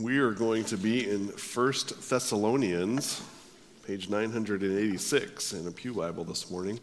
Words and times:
We 0.00 0.18
are 0.18 0.30
going 0.30 0.64
to 0.66 0.76
be 0.76 1.10
in 1.10 1.26
1 1.26 1.72
Thessalonians, 2.08 3.20
page 3.84 4.08
986 4.08 5.52
in 5.54 5.66
a 5.66 5.72
Pew 5.72 5.92
Bible 5.92 6.22
this 6.22 6.52
morning. 6.52 6.78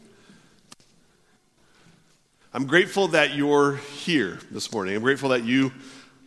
I'm 2.54 2.66
grateful 2.66 3.08
that 3.08 3.34
you're 3.34 3.78
here 3.78 4.40
this 4.52 4.74
morning. 4.74 4.98
I'm 4.98 5.02
grateful 5.02 5.30
that 5.30 5.46
you 5.46 5.72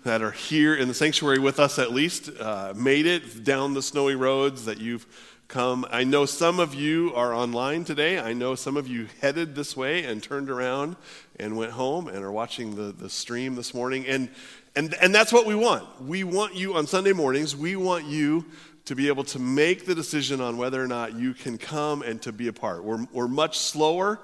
that 0.04 0.22
are 0.22 0.30
here 0.30 0.74
in 0.76 0.88
the 0.88 0.94
sanctuary 0.94 1.38
with 1.38 1.60
us 1.60 1.78
at 1.78 1.92
least 1.92 2.30
uh, 2.40 2.72
made 2.74 3.04
it 3.04 3.44
down 3.44 3.74
the 3.74 3.82
snowy 3.82 4.14
roads, 4.14 4.64
that 4.64 4.78
you've 4.78 5.06
come. 5.48 5.86
I 5.90 6.04
know 6.04 6.26
some 6.26 6.60
of 6.60 6.74
you 6.74 7.14
are 7.14 7.34
online 7.34 7.84
today. 7.84 8.18
I 8.18 8.34
know 8.34 8.54
some 8.54 8.76
of 8.76 8.86
you 8.86 9.08
headed 9.22 9.54
this 9.54 9.76
way 9.76 10.04
and 10.04 10.22
turned 10.22 10.50
around 10.50 10.96
and 11.40 11.56
went 11.56 11.72
home 11.72 12.06
and 12.06 12.22
are 12.22 12.32
watching 12.32 12.76
the, 12.76 12.92
the 12.92 13.08
stream 13.08 13.54
this 13.54 13.72
morning. 13.72 14.06
And 14.06 14.28
and, 14.76 14.94
and 14.94 15.14
that's 15.14 15.32
what 15.32 15.46
we 15.46 15.54
want. 15.54 16.02
We 16.02 16.24
want 16.24 16.54
you 16.54 16.74
on 16.74 16.86
Sunday 16.86 17.12
mornings, 17.12 17.56
we 17.56 17.76
want 17.76 18.04
you 18.04 18.44
to 18.84 18.94
be 18.94 19.08
able 19.08 19.24
to 19.24 19.38
make 19.38 19.84
the 19.84 19.94
decision 19.94 20.40
on 20.40 20.56
whether 20.56 20.82
or 20.82 20.86
not 20.86 21.14
you 21.14 21.34
can 21.34 21.58
come 21.58 22.00
and 22.00 22.22
to 22.22 22.32
be 22.32 22.48
a 22.48 22.52
part. 22.52 22.82
We're, 22.82 23.06
we're 23.12 23.28
much 23.28 23.58
slower 23.58 24.18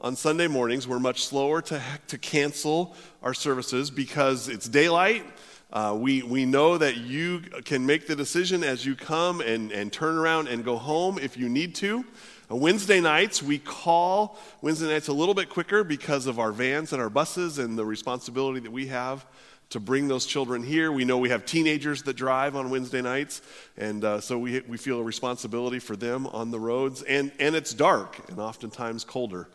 on 0.00 0.14
Sunday 0.14 0.46
mornings. 0.46 0.86
We're 0.86 1.00
much 1.00 1.24
slower 1.24 1.60
to, 1.62 1.82
to 2.06 2.18
cancel 2.18 2.94
our 3.24 3.34
services 3.34 3.90
because 3.90 4.48
it's 4.48 4.68
daylight. 4.68 5.24
Uh, 5.72 5.96
we, 5.98 6.22
we 6.22 6.46
know 6.46 6.78
that 6.78 6.96
you 6.98 7.40
can 7.64 7.84
make 7.84 8.06
the 8.06 8.14
decision 8.14 8.62
as 8.62 8.86
you 8.86 8.94
come 8.94 9.40
and, 9.40 9.72
and 9.72 9.92
turn 9.92 10.16
around 10.16 10.48
and 10.48 10.64
go 10.64 10.76
home 10.76 11.18
if 11.18 11.36
you 11.36 11.48
need 11.48 11.74
to. 11.74 12.04
Uh, 12.50 12.56
Wednesday 12.56 13.00
nights, 13.00 13.42
we 13.42 13.58
call 13.58 14.38
Wednesday 14.62 14.86
nights 14.86 15.08
a 15.08 15.12
little 15.12 15.34
bit 15.34 15.50
quicker 15.50 15.84
because 15.84 16.26
of 16.26 16.38
our 16.38 16.52
vans 16.52 16.92
and 16.92 17.02
our 17.02 17.10
buses 17.10 17.58
and 17.58 17.76
the 17.76 17.84
responsibility 17.84 18.60
that 18.60 18.70
we 18.70 18.86
have 18.86 19.26
to 19.70 19.80
bring 19.80 20.08
those 20.08 20.24
children 20.24 20.62
here. 20.62 20.90
We 20.90 21.04
know 21.04 21.18
we 21.18 21.28
have 21.28 21.44
teenagers 21.44 22.02
that 22.04 22.14
drive 22.14 22.56
on 22.56 22.70
Wednesday 22.70 23.02
nights, 23.02 23.42
and 23.76 24.02
uh, 24.04 24.20
so 24.20 24.38
we, 24.38 24.60
we 24.60 24.78
feel 24.78 24.98
a 24.98 25.02
responsibility 25.02 25.78
for 25.78 25.96
them 25.96 26.26
on 26.28 26.50
the 26.50 26.58
roads. 26.58 27.02
And, 27.02 27.32
and 27.38 27.54
it's 27.54 27.74
dark 27.74 28.18
and 28.30 28.38
oftentimes 28.38 29.04
colder 29.04 29.48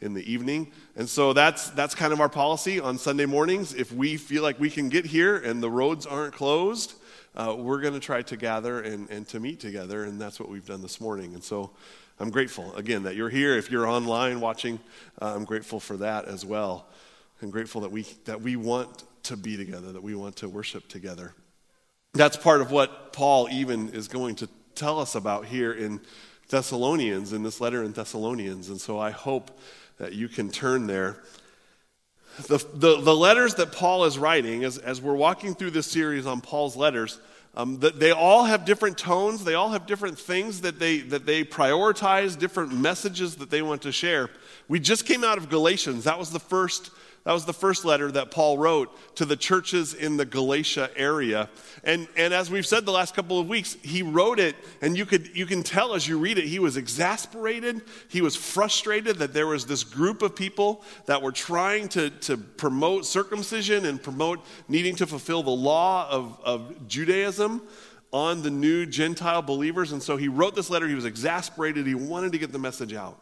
in 0.00 0.14
the 0.14 0.32
evening. 0.32 0.72
And 0.96 1.08
so 1.08 1.32
that's, 1.32 1.70
that's 1.70 1.94
kind 1.94 2.12
of 2.12 2.20
our 2.20 2.28
policy 2.28 2.80
on 2.80 2.98
Sunday 2.98 3.26
mornings. 3.26 3.74
If 3.74 3.92
we 3.92 4.16
feel 4.16 4.42
like 4.42 4.58
we 4.58 4.70
can 4.70 4.88
get 4.88 5.04
here 5.04 5.36
and 5.36 5.62
the 5.62 5.70
roads 5.70 6.06
aren't 6.06 6.34
closed, 6.34 6.94
uh, 7.36 7.54
we're 7.56 7.80
going 7.80 7.94
to 7.94 8.00
try 8.00 8.22
to 8.22 8.36
gather 8.36 8.80
and, 8.80 9.08
and 9.10 9.28
to 9.28 9.38
meet 9.38 9.60
together, 9.60 10.04
and 10.04 10.20
that's 10.20 10.40
what 10.40 10.48
we've 10.48 10.66
done 10.66 10.82
this 10.82 11.00
morning. 11.00 11.34
And 11.34 11.44
so 11.44 11.70
I'm 12.18 12.30
grateful, 12.30 12.74
again, 12.74 13.04
that 13.04 13.14
you're 13.14 13.28
here. 13.28 13.56
If 13.56 13.70
you're 13.70 13.86
online 13.86 14.40
watching, 14.40 14.80
uh, 15.22 15.34
I'm 15.36 15.44
grateful 15.44 15.78
for 15.78 15.96
that 15.98 16.24
as 16.24 16.44
well. 16.44 16.86
I'm 17.42 17.50
grateful 17.50 17.80
that 17.82 17.90
we, 17.90 18.02
that 18.24 18.40
we 18.40 18.56
want 18.56 19.04
to 19.24 19.36
be 19.36 19.56
together, 19.56 19.92
that 19.92 20.02
we 20.02 20.14
want 20.14 20.36
to 20.36 20.48
worship 20.48 20.88
together. 20.88 21.34
That's 22.12 22.36
part 22.36 22.60
of 22.60 22.70
what 22.70 23.12
Paul 23.12 23.48
even 23.50 23.90
is 23.90 24.08
going 24.08 24.34
to 24.36 24.48
tell 24.74 24.98
us 24.98 25.14
about 25.14 25.46
here 25.46 25.72
in 25.72 26.00
Thessalonians, 26.48 27.32
in 27.32 27.42
this 27.42 27.60
letter 27.60 27.82
in 27.82 27.92
Thessalonians. 27.92 28.68
And 28.68 28.80
so 28.80 28.98
I 28.98 29.10
hope 29.10 29.58
that 29.98 30.12
you 30.12 30.28
can 30.28 30.50
turn 30.50 30.86
there. 30.86 31.22
The, 32.48 32.58
the, 32.74 33.00
the 33.00 33.14
letters 33.14 33.54
that 33.56 33.72
Paul 33.72 34.04
is 34.04 34.18
writing, 34.18 34.64
as, 34.64 34.78
as 34.78 35.00
we're 35.00 35.14
walking 35.14 35.54
through 35.54 35.70
this 35.70 35.86
series 35.86 36.26
on 36.26 36.40
Paul's 36.40 36.76
letters, 36.76 37.20
um, 37.54 37.78
they 37.80 38.12
all 38.12 38.44
have 38.44 38.64
different 38.64 38.96
tones. 38.96 39.44
They 39.44 39.54
all 39.54 39.70
have 39.70 39.86
different 39.86 40.18
things 40.18 40.60
that 40.60 40.78
they, 40.78 40.98
that 40.98 41.26
they 41.26 41.44
prioritize, 41.44 42.38
different 42.38 42.72
messages 42.72 43.36
that 43.36 43.50
they 43.50 43.62
want 43.62 43.82
to 43.82 43.92
share. 43.92 44.30
We 44.68 44.78
just 44.78 45.06
came 45.06 45.24
out 45.24 45.38
of 45.38 45.48
Galatians. 45.48 46.04
That 46.04 46.18
was 46.18 46.30
the 46.30 46.40
first 46.40 46.90
that 47.24 47.32
was 47.32 47.44
the 47.44 47.52
first 47.52 47.84
letter 47.84 48.10
that 48.12 48.30
Paul 48.30 48.56
wrote 48.56 49.16
to 49.16 49.26
the 49.26 49.36
churches 49.36 49.92
in 49.92 50.16
the 50.16 50.24
Galatia 50.24 50.88
area. 50.96 51.50
And, 51.84 52.08
and 52.16 52.32
as 52.32 52.50
we've 52.50 52.66
said 52.66 52.86
the 52.86 52.92
last 52.92 53.14
couple 53.14 53.38
of 53.38 53.46
weeks, 53.46 53.76
he 53.82 54.02
wrote 54.02 54.40
it, 54.40 54.56
and 54.80 54.96
you, 54.96 55.04
could, 55.04 55.36
you 55.36 55.44
can 55.44 55.62
tell 55.62 55.94
as 55.94 56.08
you 56.08 56.18
read 56.18 56.38
it, 56.38 56.46
he 56.46 56.58
was 56.58 56.78
exasperated. 56.78 57.82
He 58.08 58.22
was 58.22 58.36
frustrated 58.36 59.18
that 59.18 59.34
there 59.34 59.46
was 59.46 59.66
this 59.66 59.84
group 59.84 60.22
of 60.22 60.34
people 60.34 60.82
that 61.04 61.20
were 61.20 61.32
trying 61.32 61.88
to, 61.90 62.08
to 62.10 62.38
promote 62.38 63.04
circumcision 63.04 63.84
and 63.84 64.02
promote 64.02 64.42
needing 64.66 64.96
to 64.96 65.06
fulfill 65.06 65.42
the 65.42 65.50
law 65.50 66.08
of, 66.10 66.40
of 66.42 66.88
Judaism 66.88 67.60
on 68.12 68.42
the 68.42 68.50
new 68.50 68.86
Gentile 68.86 69.42
believers. 69.42 69.92
And 69.92 70.02
so 70.02 70.16
he 70.16 70.28
wrote 70.28 70.54
this 70.54 70.70
letter. 70.70 70.88
He 70.88 70.94
was 70.94 71.04
exasperated. 71.04 71.86
He 71.86 71.94
wanted 71.94 72.32
to 72.32 72.38
get 72.38 72.50
the 72.50 72.58
message 72.58 72.94
out. 72.94 73.18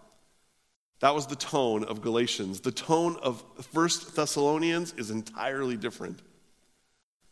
That 1.00 1.14
was 1.14 1.26
the 1.26 1.36
tone 1.36 1.84
of 1.84 2.02
Galatians. 2.02 2.60
The 2.60 2.72
tone 2.72 3.16
of 3.22 3.42
First 3.72 4.16
Thessalonians 4.16 4.94
is 4.96 5.10
entirely 5.10 5.76
different. 5.76 6.20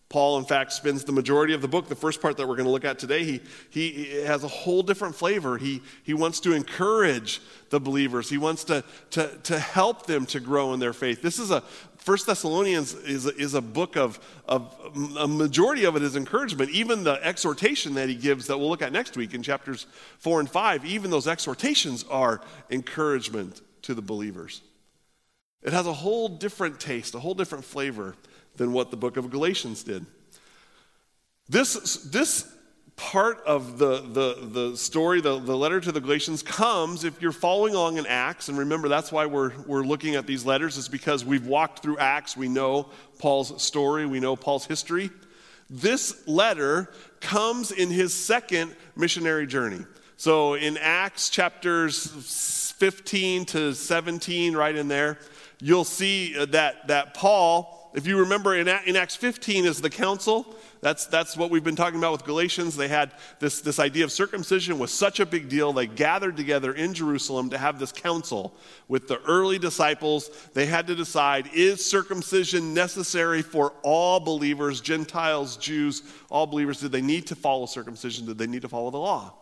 Paul, 0.08 0.38
in 0.38 0.44
fact, 0.44 0.72
spends 0.72 1.02
the 1.02 1.10
majority 1.10 1.52
of 1.52 1.62
the 1.62 1.68
book, 1.68 1.88
the 1.88 1.96
first 1.96 2.22
part 2.22 2.36
that 2.36 2.46
we're 2.46 2.54
going 2.54 2.66
to 2.66 2.70
look 2.70 2.84
at 2.84 3.00
today, 3.00 3.24
he, 3.24 3.40
he 3.70 4.22
has 4.22 4.44
a 4.44 4.48
whole 4.48 4.84
different 4.84 5.16
flavor. 5.16 5.58
He, 5.58 5.82
he 6.04 6.14
wants 6.14 6.38
to 6.40 6.52
encourage 6.52 7.40
the 7.70 7.80
believers, 7.80 8.30
he 8.30 8.38
wants 8.38 8.62
to, 8.64 8.84
to, 9.10 9.36
to 9.42 9.58
help 9.58 10.06
them 10.06 10.24
to 10.26 10.38
grow 10.38 10.72
in 10.72 10.78
their 10.78 10.92
faith. 10.92 11.22
This 11.22 11.40
is 11.40 11.50
a, 11.50 11.64
First 12.06 12.28
Thessalonians 12.28 12.94
is 12.94 13.26
a, 13.26 13.34
is 13.36 13.54
a 13.54 13.60
book 13.60 13.96
of, 13.96 14.20
of, 14.46 14.72
a 15.18 15.26
majority 15.26 15.86
of 15.86 15.96
it 15.96 16.04
is 16.04 16.14
encouragement. 16.14 16.70
Even 16.70 17.02
the 17.02 17.18
exhortation 17.20 17.94
that 17.94 18.08
he 18.08 18.14
gives 18.14 18.46
that 18.46 18.56
we'll 18.56 18.68
look 18.68 18.80
at 18.80 18.92
next 18.92 19.16
week 19.16 19.34
in 19.34 19.42
chapters 19.42 19.88
four 20.18 20.38
and 20.38 20.48
five, 20.48 20.84
even 20.84 21.10
those 21.10 21.26
exhortations 21.26 22.04
are 22.08 22.40
encouragement 22.70 23.60
to 23.82 23.92
the 23.92 24.02
believers. 24.02 24.62
It 25.64 25.72
has 25.72 25.88
a 25.88 25.92
whole 25.92 26.28
different 26.28 26.78
taste, 26.78 27.16
a 27.16 27.18
whole 27.18 27.34
different 27.34 27.64
flavor 27.64 28.14
than 28.54 28.72
what 28.72 28.92
the 28.92 28.96
book 28.96 29.16
of 29.16 29.28
Galatians 29.28 29.82
did. 29.82 30.06
This, 31.48 32.04
this 32.04 32.48
part 32.96 33.42
of 33.44 33.78
the, 33.78 34.00
the, 34.00 34.48
the 34.70 34.76
story, 34.76 35.20
the, 35.20 35.38
the 35.38 35.56
letter 35.56 35.80
to 35.80 35.92
the 35.92 36.00
Galatians, 36.00 36.42
comes 36.42 37.04
if 37.04 37.20
you're 37.20 37.30
following 37.30 37.74
along 37.74 37.98
in 37.98 38.06
Acts. 38.06 38.48
And 38.48 38.58
remember, 38.58 38.88
that's 38.88 39.12
why 39.12 39.26
we're, 39.26 39.52
we're 39.66 39.84
looking 39.84 40.14
at 40.14 40.26
these 40.26 40.46
letters, 40.46 40.78
is 40.78 40.88
because 40.88 41.24
we've 41.24 41.46
walked 41.46 41.82
through 41.82 41.98
Acts. 41.98 42.36
We 42.36 42.48
know 42.48 42.88
Paul's 43.18 43.62
story, 43.62 44.06
we 44.06 44.18
know 44.18 44.34
Paul's 44.34 44.66
history. 44.66 45.10
This 45.68 46.26
letter 46.26 46.92
comes 47.20 47.70
in 47.70 47.90
his 47.90 48.14
second 48.14 48.74
missionary 48.94 49.46
journey. 49.46 49.84
So 50.16 50.54
in 50.54 50.78
Acts 50.78 51.28
chapters 51.28 52.72
15 52.78 53.44
to 53.46 53.74
17, 53.74 54.56
right 54.56 54.74
in 54.74 54.88
there, 54.88 55.18
you'll 55.60 55.84
see 55.84 56.32
that, 56.46 56.88
that 56.88 57.14
Paul, 57.14 57.90
if 57.94 58.06
you 58.06 58.20
remember 58.20 58.54
in, 58.54 58.68
in 58.68 58.96
Acts 58.96 59.16
15 59.16 59.66
is 59.66 59.82
the 59.82 59.90
council 59.90 60.54
that's, 60.86 61.06
that's 61.06 61.36
what 61.36 61.50
we've 61.50 61.64
been 61.64 61.74
talking 61.74 61.98
about 61.98 62.12
with 62.12 62.22
Galatians. 62.22 62.76
They 62.76 62.86
had 62.86 63.10
this, 63.40 63.60
this 63.60 63.80
idea 63.80 64.04
of 64.04 64.12
circumcision 64.12 64.78
was 64.78 64.92
such 64.92 65.18
a 65.18 65.26
big 65.26 65.48
deal. 65.48 65.72
They 65.72 65.88
gathered 65.88 66.36
together 66.36 66.72
in 66.74 66.94
Jerusalem 66.94 67.50
to 67.50 67.58
have 67.58 67.80
this 67.80 67.90
council 67.90 68.54
with 68.86 69.08
the 69.08 69.20
early 69.22 69.58
disciples. 69.58 70.30
They 70.54 70.66
had 70.66 70.86
to 70.86 70.94
decide 70.94 71.50
is 71.52 71.84
circumcision 71.84 72.72
necessary 72.72 73.42
for 73.42 73.72
all 73.82 74.20
believers, 74.20 74.80
Gentiles, 74.80 75.56
Jews, 75.56 76.04
all 76.30 76.46
believers? 76.46 76.78
Did 76.78 76.92
they 76.92 77.02
need 77.02 77.26
to 77.26 77.34
follow 77.34 77.66
circumcision? 77.66 78.24
Did 78.24 78.38
they 78.38 78.46
need 78.46 78.62
to 78.62 78.68
follow 78.68 78.92
the 78.92 78.98
law? 78.98 79.34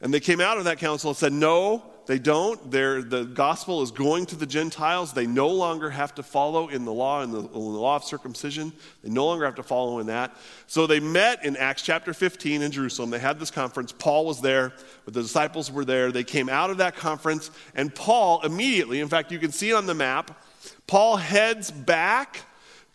And 0.00 0.12
they 0.12 0.20
came 0.20 0.40
out 0.40 0.58
of 0.58 0.64
that 0.64 0.78
council 0.78 1.10
and 1.10 1.16
said, 1.16 1.32
no, 1.32 1.82
they 2.06 2.18
don't. 2.18 2.70
They're, 2.70 3.02
the 3.02 3.24
gospel 3.24 3.82
is 3.82 3.90
going 3.90 4.26
to 4.26 4.36
the 4.36 4.46
Gentiles. 4.46 5.12
They 5.12 5.26
no 5.26 5.48
longer 5.48 5.90
have 5.90 6.14
to 6.16 6.22
follow 6.22 6.68
in 6.68 6.84
the 6.84 6.92
law, 6.92 7.22
in 7.22 7.32
the, 7.32 7.40
in 7.40 7.52
the, 7.52 7.58
law 7.58 7.96
of 7.96 8.04
circumcision. 8.04 8.72
They 9.02 9.10
no 9.10 9.26
longer 9.26 9.44
have 9.44 9.56
to 9.56 9.62
follow 9.62 9.98
in 9.98 10.06
that. 10.06 10.36
So 10.66 10.86
they 10.86 11.00
met 11.00 11.44
in 11.44 11.56
Acts 11.56 11.82
chapter 11.82 12.14
15 12.14 12.62
in 12.62 12.70
Jerusalem. 12.70 13.10
They 13.10 13.18
had 13.18 13.40
this 13.40 13.50
conference. 13.50 13.90
Paul 13.90 14.24
was 14.24 14.40
there, 14.40 14.72
but 15.04 15.14
the 15.14 15.22
disciples 15.22 15.72
were 15.72 15.84
there. 15.84 16.12
They 16.12 16.24
came 16.24 16.48
out 16.48 16.70
of 16.70 16.76
that 16.76 16.94
conference, 16.94 17.50
and 17.74 17.92
Paul 17.92 18.40
immediately, 18.42 19.00
in 19.00 19.08
fact, 19.08 19.32
you 19.32 19.38
can 19.38 19.50
see 19.50 19.72
on 19.72 19.86
the 19.86 19.94
map, 19.94 20.40
Paul 20.86 21.16
heads 21.16 21.70
back 21.70 22.42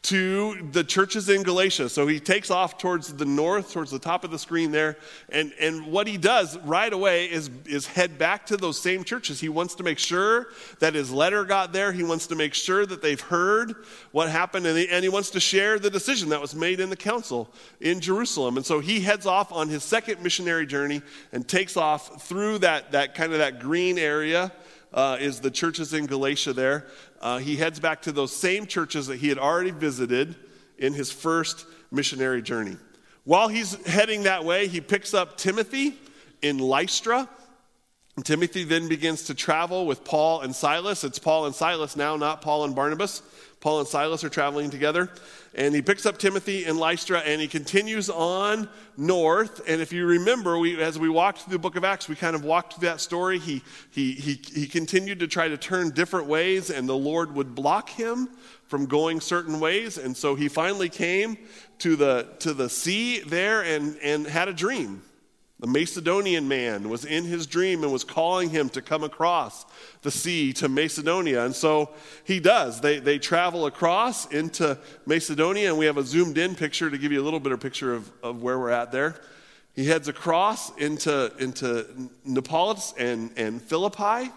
to 0.03 0.67
the 0.71 0.83
churches 0.83 1.29
in 1.29 1.43
Galatia. 1.43 1.87
So 1.87 2.07
he 2.07 2.19
takes 2.19 2.49
off 2.49 2.79
towards 2.79 3.13
the 3.13 3.25
north, 3.25 3.71
towards 3.71 3.91
the 3.91 3.99
top 3.99 4.23
of 4.23 4.31
the 4.31 4.39
screen 4.39 4.71
there. 4.71 4.97
And, 5.29 5.53
and 5.59 5.85
what 5.85 6.07
he 6.07 6.17
does 6.17 6.57
right 6.59 6.91
away 6.91 7.25
is, 7.25 7.51
is 7.67 7.85
head 7.85 8.17
back 8.17 8.47
to 8.47 8.57
those 8.57 8.81
same 8.81 9.03
churches. 9.03 9.39
He 9.39 9.49
wants 9.49 9.75
to 9.75 9.83
make 9.83 9.99
sure 9.99 10.47
that 10.79 10.95
his 10.95 11.11
letter 11.11 11.45
got 11.45 11.71
there. 11.71 11.91
He 11.91 12.01
wants 12.01 12.25
to 12.27 12.35
make 12.35 12.55
sure 12.55 12.83
that 12.87 13.03
they've 13.03 13.21
heard 13.21 13.75
what 14.11 14.29
happened. 14.29 14.65
And 14.65 14.75
he, 14.75 14.89
and 14.89 15.03
he 15.03 15.09
wants 15.09 15.29
to 15.31 15.39
share 15.39 15.77
the 15.77 15.91
decision 15.91 16.29
that 16.29 16.41
was 16.41 16.55
made 16.55 16.79
in 16.79 16.89
the 16.89 16.97
council 16.97 17.53
in 17.79 17.99
Jerusalem. 17.99 18.57
And 18.57 18.65
so 18.65 18.79
he 18.79 19.01
heads 19.01 19.27
off 19.27 19.51
on 19.51 19.69
his 19.69 19.83
second 19.83 20.23
missionary 20.23 20.65
journey 20.65 21.03
and 21.31 21.47
takes 21.47 21.77
off 21.77 22.23
through 22.23 22.59
that, 22.59 22.91
that 22.93 23.13
kind 23.13 23.33
of 23.33 23.39
that 23.39 23.59
green 23.59 23.99
area. 23.99 24.51
Uh, 24.93 25.15
is 25.21 25.39
the 25.39 25.49
churches 25.49 25.93
in 25.93 26.05
Galatia 26.05 26.51
there 26.51 26.85
uh, 27.21 27.37
he 27.37 27.55
heads 27.55 27.79
back 27.79 28.01
to 28.03 28.11
those 28.11 28.35
same 28.35 28.65
churches 28.65 29.07
that 29.07 29.17
he 29.17 29.29
had 29.29 29.37
already 29.37 29.71
visited 29.71 30.35
in 30.77 30.93
his 30.93 31.11
first 31.11 31.65
missionary 31.91 32.41
journey. 32.41 32.77
While 33.23 33.47
he's 33.47 33.75
heading 33.85 34.23
that 34.23 34.43
way, 34.43 34.67
he 34.67 34.81
picks 34.81 35.13
up 35.13 35.37
Timothy 35.37 35.93
in 36.41 36.57
Lystra. 36.57 37.29
And 38.17 38.25
Timothy 38.25 38.63
then 38.63 38.89
begins 38.89 39.23
to 39.25 39.33
travel 39.33 39.85
with 39.85 40.03
Paul 40.03 40.41
and 40.41 40.53
Silas. 40.55 41.03
It's 41.03 41.19
Paul 41.19 41.45
and 41.45 41.55
Silas 41.55 41.95
now, 41.95 42.17
not 42.17 42.41
Paul 42.41 42.65
and 42.65 42.75
Barnabas. 42.75 43.21
Paul 43.61 43.79
and 43.79 43.87
Silas 43.87 44.23
are 44.23 44.29
traveling 44.29 44.71
together, 44.71 45.07
and 45.53 45.75
he 45.75 45.83
picks 45.83 46.07
up 46.07 46.17
Timothy 46.17 46.65
in 46.65 46.77
Lystra 46.77 47.19
and 47.19 47.39
he 47.39 47.47
continues 47.47 48.09
on 48.09 48.67
north. 48.97 49.61
And 49.67 49.81
if 49.81 49.93
you 49.93 50.07
remember, 50.07 50.57
we, 50.57 50.81
as 50.81 50.97
we 50.97 51.09
walked 51.09 51.41
through 51.41 51.53
the 51.53 51.59
book 51.59 51.75
of 51.75 51.83
Acts, 51.83 52.09
we 52.09 52.15
kind 52.15 52.35
of 52.35 52.43
walked 52.43 52.73
through 52.73 52.87
that 52.87 52.99
story. 52.99 53.37
He, 53.37 53.61
he, 53.91 54.13
he, 54.13 54.41
he 54.51 54.65
continued 54.65 55.19
to 55.19 55.27
try 55.27 55.47
to 55.47 55.57
turn 55.57 55.91
different 55.91 56.25
ways, 56.25 56.71
and 56.71 56.89
the 56.89 56.97
Lord 56.97 57.35
would 57.35 57.53
block 57.53 57.89
him 57.89 58.29
from 58.67 58.87
going 58.87 59.21
certain 59.21 59.59
ways. 59.59 59.99
And 59.99 60.17
so 60.17 60.33
he 60.33 60.47
finally 60.47 60.89
came 60.89 61.37
to 61.79 61.95
the, 61.95 62.29
to 62.39 62.55
the 62.55 62.67
sea 62.67 63.19
there 63.19 63.61
and, 63.61 63.95
and 64.01 64.25
had 64.25 64.47
a 64.47 64.53
dream. 64.53 65.03
The 65.61 65.67
Macedonian 65.67 66.47
man 66.47 66.89
was 66.89 67.05
in 67.05 67.23
his 67.23 67.45
dream 67.45 67.83
and 67.83 67.93
was 67.93 68.03
calling 68.03 68.49
him 68.49 68.67
to 68.69 68.81
come 68.81 69.03
across 69.03 69.63
the 70.01 70.09
sea 70.09 70.53
to 70.53 70.67
Macedonia. 70.67 71.45
And 71.45 71.55
so 71.55 71.91
he 72.23 72.39
does. 72.39 72.81
They, 72.81 72.97
they 72.97 73.19
travel 73.19 73.67
across 73.67 74.25
into 74.31 74.79
Macedonia, 75.05 75.69
and 75.69 75.77
we 75.77 75.85
have 75.85 75.97
a 75.97 76.03
zoomed 76.03 76.39
in 76.39 76.55
picture 76.55 76.89
to 76.89 76.97
give 76.97 77.11
you 77.11 77.21
a 77.21 77.23
little 77.23 77.39
bit 77.39 77.51
of 77.51 77.59
picture 77.59 77.93
of, 77.93 78.11
of 78.23 78.41
where 78.41 78.57
we're 78.57 78.71
at 78.71 78.91
there. 78.91 79.21
He 79.75 79.85
heads 79.85 80.07
across 80.07 80.75
into, 80.77 81.31
into 81.37 82.09
Neapolis 82.25 82.95
and, 82.97 83.29
and 83.37 83.61
Philippi, 83.61 84.31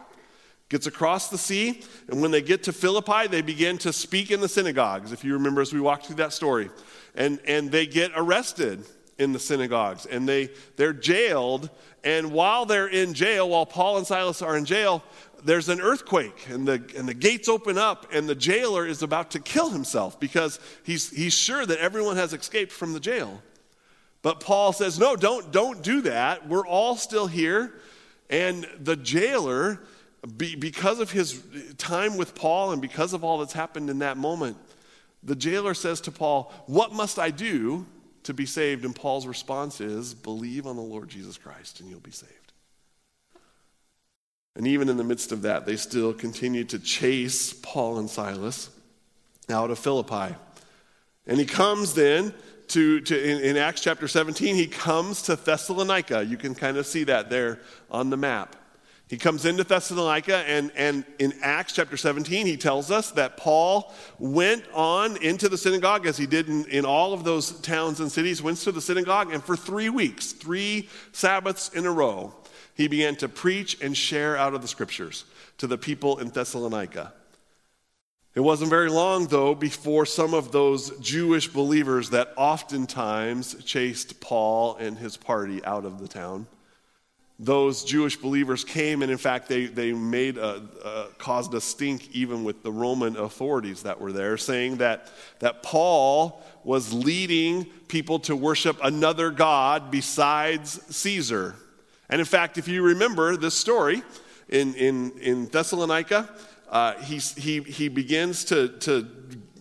gets 0.69 0.87
across 0.87 1.31
the 1.31 1.39
sea, 1.39 1.85
and 2.09 2.21
when 2.21 2.33
they 2.33 2.43
get 2.43 2.65
to 2.65 2.73
Philippi, 2.73 3.29
they 3.29 3.41
begin 3.41 3.79
to 3.79 3.95
speak 3.95 4.31
in 4.31 4.43
the 4.43 4.49
synagogues, 4.49 5.11
if 5.11 5.25
you 5.25 5.33
remember 5.33 5.63
as 5.63 5.73
we 5.73 5.81
walked 5.81 6.05
through 6.05 6.17
that 6.17 6.35
story. 6.35 6.69
And, 7.15 7.41
and 7.47 7.71
they 7.71 7.87
get 7.87 8.13
arrested 8.15 8.85
in 9.19 9.33
the 9.33 9.39
synagogues 9.39 10.07
and 10.07 10.29
they, 10.29 10.51
they're 10.77 10.93
jailed. 10.93 11.71
And 12.03 12.33
while 12.33 12.67
they're 12.67 12.89
in 12.89 13.15
jail, 13.15 13.49
while 13.49 13.67
Paul 13.67 13.99
and 13.99 14.07
Silas 14.07 14.43
are 14.43 14.57
in 14.57 14.65
jail, 14.65 15.03
there's 15.45 15.69
an 15.69 15.81
earthquake 15.81 16.47
and 16.49 16.67
the, 16.67 16.83
and 16.97 17.09
the 17.09 17.15
gates 17.15 17.49
open 17.49 17.79
up 17.79 18.07
and 18.13 18.29
the 18.29 18.35
jailer 18.35 18.87
is 18.87 19.03
about 19.03 19.31
to 19.33 19.39
kill 19.39 19.71
himself 19.71 20.19
because 20.19 20.59
he's, 20.83 21.11
he's 21.11 21.35
sure 21.35 21.65
that 21.65 21.79
everyone 21.79 22.17
has 22.17 22.33
escaped 22.33 22.73
from 22.73 22.93
the 22.93 23.01
jail. 23.01 23.43
But 24.23 24.41
Paul 24.41 24.73
says, 24.73 24.99
No, 24.99 25.17
don't, 25.17 25.53
don't 25.53 25.83
do 25.83 26.01
that. 26.03 26.49
We're 26.49 26.67
all 26.67 26.97
still 26.97 27.27
here. 27.27 27.75
And 28.31 28.67
the 28.81 28.97
jailer, 28.97 29.81
be, 30.39 30.57
because 30.57 30.99
of 30.99 31.11
his 31.11 31.45
time 31.77 32.17
with 32.17 32.35
Paul 32.35 32.73
and 32.73 32.81
because 32.81 33.13
of 33.13 33.23
all 33.23 33.39
that's 33.39 33.53
happened 33.53 33.91
in 33.91 33.99
that 33.99 34.17
moment, 34.17 34.57
the 35.23 35.37
jailer 35.37 35.75
says 35.75 36.01
to 36.03 36.11
Paul, 36.11 36.51
What 36.67 36.95
must 36.95 37.19
I 37.19 37.31
do 37.31 37.87
to 38.25 38.35
be 38.35 38.47
saved? 38.47 38.85
And 38.85 38.95
Paul's 38.95 39.27
response 39.27 39.81
is, 39.81 40.15
believe 40.15 40.67
on 40.67 40.77
the 40.77 40.83
Lord 40.83 41.09
Jesus 41.09 41.39
Christ 41.39 41.81
and 41.81 41.89
you'll 41.89 42.01
be 42.01 42.11
saved. 42.11 42.53
And 44.57 44.67
even 44.67 44.89
in 44.89 44.97
the 44.97 45.05
midst 45.05 45.33
of 45.33 45.43
that, 45.43 45.67
they 45.67 45.77
still 45.77 46.13
continue 46.13 46.65
to 46.65 46.79
chase 46.79 47.53
Paul 47.53 47.99
and 47.99 48.09
Silas 48.09 48.71
out 49.49 49.71
of 49.71 49.79
Philippi. 49.79 50.35
And 51.27 51.39
he 51.39 51.47
comes 51.47 51.95
then 51.95 52.33
to, 52.69 53.01
to 53.01 53.31
in, 53.31 53.41
in 53.41 53.57
Acts 53.57 53.81
chapter 53.81 54.09
17, 54.09 54.55
he 54.55 54.67
comes 54.67 55.23
to 55.23 55.37
Thessalonica. 55.37 56.25
You 56.25 56.37
can 56.37 56.55
kind 56.55 56.77
of 56.77 56.87
see 56.87 57.05
that 57.05 57.31
there 57.31 57.61
on 57.91 58.11
the 58.11 58.17
map. 58.17 58.57
He 59.07 59.19
comes 59.19 59.45
into 59.45 59.65
Thessalonica, 59.65 60.37
and, 60.49 60.73
and 60.75 61.05
in 61.19 61.35
Acts 61.43 61.75
chapter 61.75 61.97
17, 61.97 62.47
he 62.47 62.57
tells 62.57 62.91
us 62.91 63.11
that 63.13 63.37
Paul 63.37 63.93
went 64.19 64.65
on 64.73 65.19
into 65.19 65.49
the 65.51 65.59
synagogue, 65.59 66.07
as 66.07 66.17
he 66.17 66.27
did 66.27 66.49
in, 66.49 66.65
in 66.67 66.87
all 66.87 67.13
of 67.13 67.23
those 67.23 67.53
towns 67.61 68.01
and 68.01 68.11
cities, 68.11 68.41
went 68.41 68.59
to 68.59 68.73
the 68.73 68.81
synagogue, 68.81 69.33
and 69.33 69.45
for 69.45 69.57
three 69.57 69.91
weeks, 69.91 70.33
three 70.33 70.89
Sabbaths 71.13 71.69
in 71.71 71.85
a 71.85 71.93
row, 71.93 72.35
he 72.75 72.89
began 72.89 73.15
to 73.17 73.29
preach 73.29 73.81
and 73.83 73.95
share 73.95 74.39
out 74.39 74.55
of 74.55 74.63
the 74.63 74.69
scriptures 74.69 75.27
to 75.59 75.67
the 75.67 75.79
people 75.79 76.19
in 76.19 76.31
Thessalonica. 76.31 77.13
It 78.35 78.41
wasn't 78.41 78.71
very 78.71 78.91
long, 78.91 79.27
though, 79.27 79.55
before 79.55 80.07
some 80.07 80.33
of 80.33 80.51
those 80.51 80.99
Jewish 80.99 81.47
believers 81.47 82.11
that 82.11 82.33
oftentimes 82.37 83.63
chased 83.65 84.19
Paul 84.21 84.77
and 84.77 84.99
his 84.99 85.19
party 85.19 85.63
out 85.65 85.85
of 85.85 86.01
the 86.01 86.09
town 86.09 86.47
those 87.39 87.83
Jewish 87.83 88.17
believers 88.17 88.63
came, 88.63 89.03
and 89.03 89.11
in 89.11 89.19
fact, 89.19 89.49
they, 89.49 89.67
they 89.67 89.93
made 89.93 90.39
a, 90.39 90.63
a, 90.85 91.07
caused 91.19 91.53
a 91.55 91.61
stink 91.61 92.15
even 92.15 92.45
with 92.45 92.63
the 92.63 92.71
Roman 92.71 93.17
authorities 93.17 93.83
that 93.83 94.01
were 94.01 94.13
there, 94.13 94.37
saying 94.37 94.77
that, 94.77 95.11
that 95.41 95.63
Paul 95.63 96.43
was 96.63 96.93
leading 96.93 97.65
people 97.89 98.21
to 98.21 98.37
worship 98.37 98.79
another 98.85 99.31
God 99.31 99.91
besides 99.91 100.81
Caesar. 100.95 101.57
And 102.09 102.21
in 102.21 102.25
fact, 102.25 102.57
if 102.57 102.69
you 102.69 102.83
remember 102.83 103.37
this 103.37 103.55
story 103.55 104.03
in, 104.49 104.75
in, 104.75 105.11
in 105.19 105.47
Thessalonica, 105.47 106.31
uh, 106.69 106.95
he, 107.03 107.19
he, 107.19 107.61
he 107.61 107.89
begins 107.89 108.45
to, 108.45 108.69
to 108.79 109.09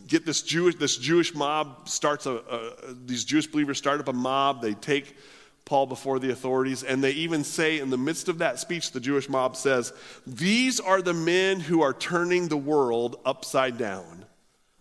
get 0.08 0.28
this 0.28 0.44
Jewish, 0.44 0.76
this 0.76 0.98
Jewish 0.98 1.34
mob 1.34 1.90
starts 1.90 2.28
a, 2.28 2.36
a, 2.36 2.94
these 3.06 3.24
Jewish 3.24 3.48
believers 3.48 3.80
start 3.80 4.00
up 4.00 4.08
a 4.08 4.14
mob. 4.14 4.62
They 4.62 4.74
take 4.74 5.18
Paul 5.65 5.86
before 5.86 6.19
the 6.19 6.31
authorities. 6.31 6.83
And 6.83 7.04
they 7.04 7.12
even 7.12 7.44
say, 7.44 7.80
in 7.80 7.89
the 7.89 7.98
midst 7.98 8.27
of 8.27 8.39
that 8.39 8.60
speech, 8.60 8.92
the 8.92 9.00
Jewish 9.00 9.30
mob 9.30 9.56
says, 9.56 9.94
These 10.27 10.80
are 10.80 11.01
the 11.01 11.13
men 11.13 11.60
who 11.60 11.81
are 11.81 11.94
turning 11.94 12.48
the 12.48 12.57
world 12.57 13.19
upside 13.25 13.77
down. 13.77 14.25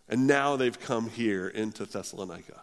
And 0.08 0.26
now 0.26 0.56
they've 0.56 0.78
come 0.78 1.08
here 1.08 1.48
into 1.48 1.84
Thessalonica. 1.84 2.62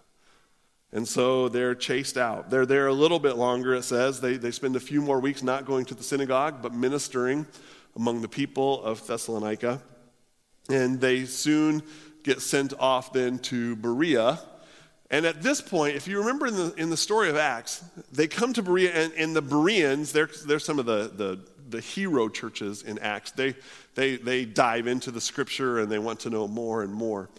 And 0.92 1.08
so 1.08 1.50
they're 1.50 1.76
chased 1.76 2.18
out. 2.18 2.50
They're 2.50 2.66
there 2.66 2.88
a 2.88 2.94
little 2.94 3.20
bit 3.20 3.38
longer, 3.38 3.76
it 3.76 3.84
says. 3.84 4.22
They, 4.22 4.38
they 4.38 4.52
spend 4.52 4.76
a 4.76 4.80
few 4.80 5.02
more 5.02 5.20
weeks 5.20 5.44
not 5.44 5.66
going 5.66 5.86
to 5.86 5.96
the 5.96 6.04
synagogue, 6.04 6.62
but 6.62 6.74
ministering 6.74 7.46
among 7.96 8.22
the 8.22 8.28
people 8.28 8.84
of 8.84 9.06
Thessalonica. 9.06 9.82
And 10.70 11.00
they 11.00 11.26
soon 11.26 11.84
get 12.24 12.42
sent 12.42 12.74
off 12.80 13.14
then 13.14 13.40
to 13.40 13.76
Berea 13.76 14.40
and 15.10 15.26
at 15.26 15.42
this 15.42 15.62
point, 15.62 15.96
if 15.96 16.08
you 16.08 16.20
remember 16.20 16.48
in 16.48 16.56
the, 16.56 16.74
in 16.76 16.90
the 16.90 16.98
story 16.98 17.30
of 17.30 17.36
Acts, 17.36 17.84
they 18.12 18.28
come 18.28 18.54
to 18.54 18.62
Berea, 18.62 18.92
and, 18.92 19.14
and 19.14 19.36
the 19.36 19.42
Bereans, 19.42 20.12
they're, 20.12 20.30
they're 20.46 20.60
some 20.60 20.78
of 20.78 20.86
the, 20.86 21.12
the, 21.16 21.40
the 21.70 21.82
hero 21.82 22.30
churches 22.30 22.84
in 22.84 23.00
Acts. 23.00 23.32
They, 23.32 23.56
they, 23.96 24.18
they 24.18 24.46
dive 24.46 24.86
into 24.86 25.10
the 25.12 25.22
scripture 25.22 25.80
and 25.80 25.92
they 25.92 26.00
want 26.00 26.22
to 26.22 26.30
know 26.30 26.48
more 26.48 26.84
and 26.84 26.94
more. 26.94 27.30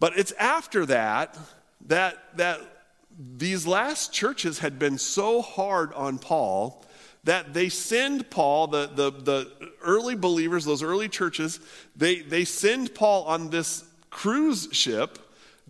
But 0.00 0.18
it's 0.18 0.32
after 0.32 0.84
that 0.86 1.38
that, 1.86 2.36
that 2.36 2.60
these 3.36 3.66
last 3.66 4.12
churches 4.12 4.58
had 4.58 4.78
been 4.78 4.98
so 4.98 5.42
hard 5.42 5.92
on 5.94 6.18
Paul 6.18 6.84
that 7.24 7.54
they 7.54 7.68
send 7.68 8.28
Paul, 8.30 8.66
the, 8.66 8.90
the, 8.92 9.10
the 9.10 9.50
early 9.82 10.14
believers, 10.14 10.64
those 10.64 10.82
early 10.82 11.08
churches, 11.08 11.60
they, 11.96 12.20
they 12.20 12.44
send 12.44 12.94
Paul 12.94 13.24
on 13.24 13.50
this 13.50 13.84
cruise 14.10 14.68
ship 14.72 15.18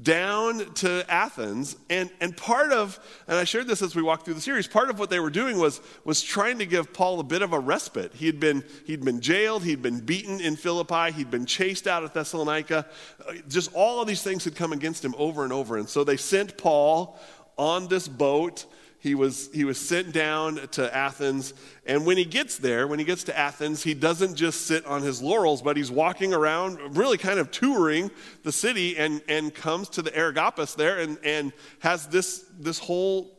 down 0.02 0.74
to 0.74 1.04
Athens. 1.08 1.76
And, 1.88 2.10
and 2.20 2.36
part 2.36 2.72
of, 2.72 2.98
and 3.28 3.38
I 3.38 3.44
shared 3.44 3.68
this 3.68 3.80
as 3.80 3.94
we 3.94 4.02
walked 4.02 4.24
through 4.24 4.34
the 4.34 4.40
series, 4.40 4.66
part 4.66 4.90
of 4.90 4.98
what 4.98 5.08
they 5.08 5.20
were 5.20 5.30
doing 5.30 5.58
was, 5.58 5.80
was 6.04 6.20
trying 6.20 6.58
to 6.58 6.66
give 6.66 6.92
Paul 6.92 7.20
a 7.20 7.24
bit 7.24 7.42
of 7.42 7.52
a 7.52 7.58
respite. 7.58 8.12
He 8.14 8.26
had 8.26 8.40
been, 8.40 8.64
he'd 8.86 9.04
been 9.04 9.20
jailed, 9.20 9.62
he'd 9.62 9.82
been 9.82 10.00
beaten 10.00 10.40
in 10.40 10.56
Philippi, 10.56 11.12
he'd 11.12 11.30
been 11.30 11.46
chased 11.46 11.86
out 11.86 12.02
of 12.02 12.12
Thessalonica. 12.12 12.86
Uh, 13.26 13.34
just 13.48 13.72
all 13.72 14.00
of 14.00 14.08
these 14.08 14.22
things 14.22 14.44
had 14.44 14.56
come 14.56 14.72
against 14.72 15.04
him 15.04 15.14
over 15.16 15.44
and 15.44 15.52
over. 15.52 15.76
And 15.76 15.88
so 15.88 16.02
they 16.02 16.16
sent 16.16 16.58
Paul 16.58 17.18
on 17.56 17.86
this 17.86 18.08
boat 18.08 18.66
he 19.04 19.14
was, 19.14 19.50
he 19.52 19.64
was 19.64 19.78
sent 19.78 20.14
down 20.14 20.66
to 20.68 20.96
Athens. 20.96 21.52
And 21.84 22.06
when 22.06 22.16
he 22.16 22.24
gets 22.24 22.56
there, 22.56 22.88
when 22.88 22.98
he 22.98 23.04
gets 23.04 23.24
to 23.24 23.38
Athens, 23.38 23.82
he 23.82 23.92
doesn't 23.92 24.34
just 24.34 24.62
sit 24.62 24.86
on 24.86 25.02
his 25.02 25.20
laurels, 25.20 25.60
but 25.60 25.76
he's 25.76 25.90
walking 25.90 26.32
around, 26.32 26.96
really 26.96 27.18
kind 27.18 27.38
of 27.38 27.50
touring 27.50 28.10
the 28.44 28.50
city, 28.50 28.96
and, 28.96 29.20
and 29.28 29.54
comes 29.54 29.90
to 29.90 30.00
the 30.00 30.16
Areopagus 30.16 30.74
there 30.74 31.00
and, 31.00 31.18
and 31.22 31.52
has 31.80 32.06
this, 32.06 32.46
this 32.58 32.78
whole 32.78 33.30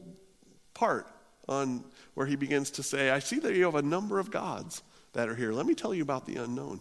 part 0.75 1.07
on 1.49 1.83
where 2.13 2.27
he 2.27 2.35
begins 2.35 2.69
to 2.69 2.83
say, 2.83 3.09
I 3.09 3.17
see 3.17 3.39
that 3.39 3.55
you 3.55 3.63
have 3.63 3.73
a 3.73 3.81
number 3.81 4.19
of 4.19 4.29
gods 4.29 4.83
that 5.13 5.29
are 5.29 5.35
here. 5.35 5.51
Let 5.51 5.65
me 5.65 5.73
tell 5.73 5.95
you 5.95 6.03
about 6.03 6.27
the 6.27 6.35
unknown 6.35 6.79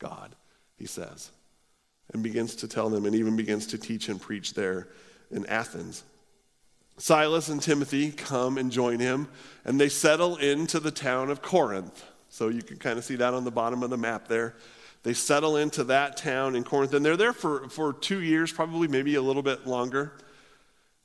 God, 0.00 0.34
he 0.76 0.86
says, 0.86 1.30
and 2.12 2.20
begins 2.20 2.56
to 2.56 2.66
tell 2.66 2.88
them 2.88 3.06
and 3.06 3.14
even 3.14 3.36
begins 3.36 3.68
to 3.68 3.78
teach 3.78 4.08
and 4.08 4.20
preach 4.20 4.54
there 4.54 4.88
in 5.30 5.46
Athens. 5.46 6.02
Silas 6.96 7.48
and 7.48 7.60
Timothy 7.60 8.12
come 8.12 8.56
and 8.56 8.70
join 8.70 9.00
him, 9.00 9.28
and 9.64 9.80
they 9.80 9.88
settle 9.88 10.36
into 10.36 10.78
the 10.78 10.90
town 10.90 11.30
of 11.30 11.42
Corinth. 11.42 12.04
So 12.28 12.48
you 12.48 12.62
can 12.62 12.78
kind 12.78 12.98
of 12.98 13.04
see 13.04 13.16
that 13.16 13.34
on 13.34 13.44
the 13.44 13.50
bottom 13.50 13.82
of 13.82 13.90
the 13.90 13.96
map 13.96 14.28
there. 14.28 14.56
They 15.02 15.12
settle 15.12 15.56
into 15.56 15.84
that 15.84 16.16
town 16.16 16.56
in 16.56 16.64
Corinth, 16.64 16.94
and 16.94 17.04
they're 17.04 17.16
there 17.16 17.32
for, 17.32 17.68
for 17.68 17.92
two 17.92 18.22
years, 18.22 18.52
probably 18.52 18.88
maybe 18.88 19.16
a 19.16 19.22
little 19.22 19.42
bit 19.42 19.66
longer. 19.66 20.12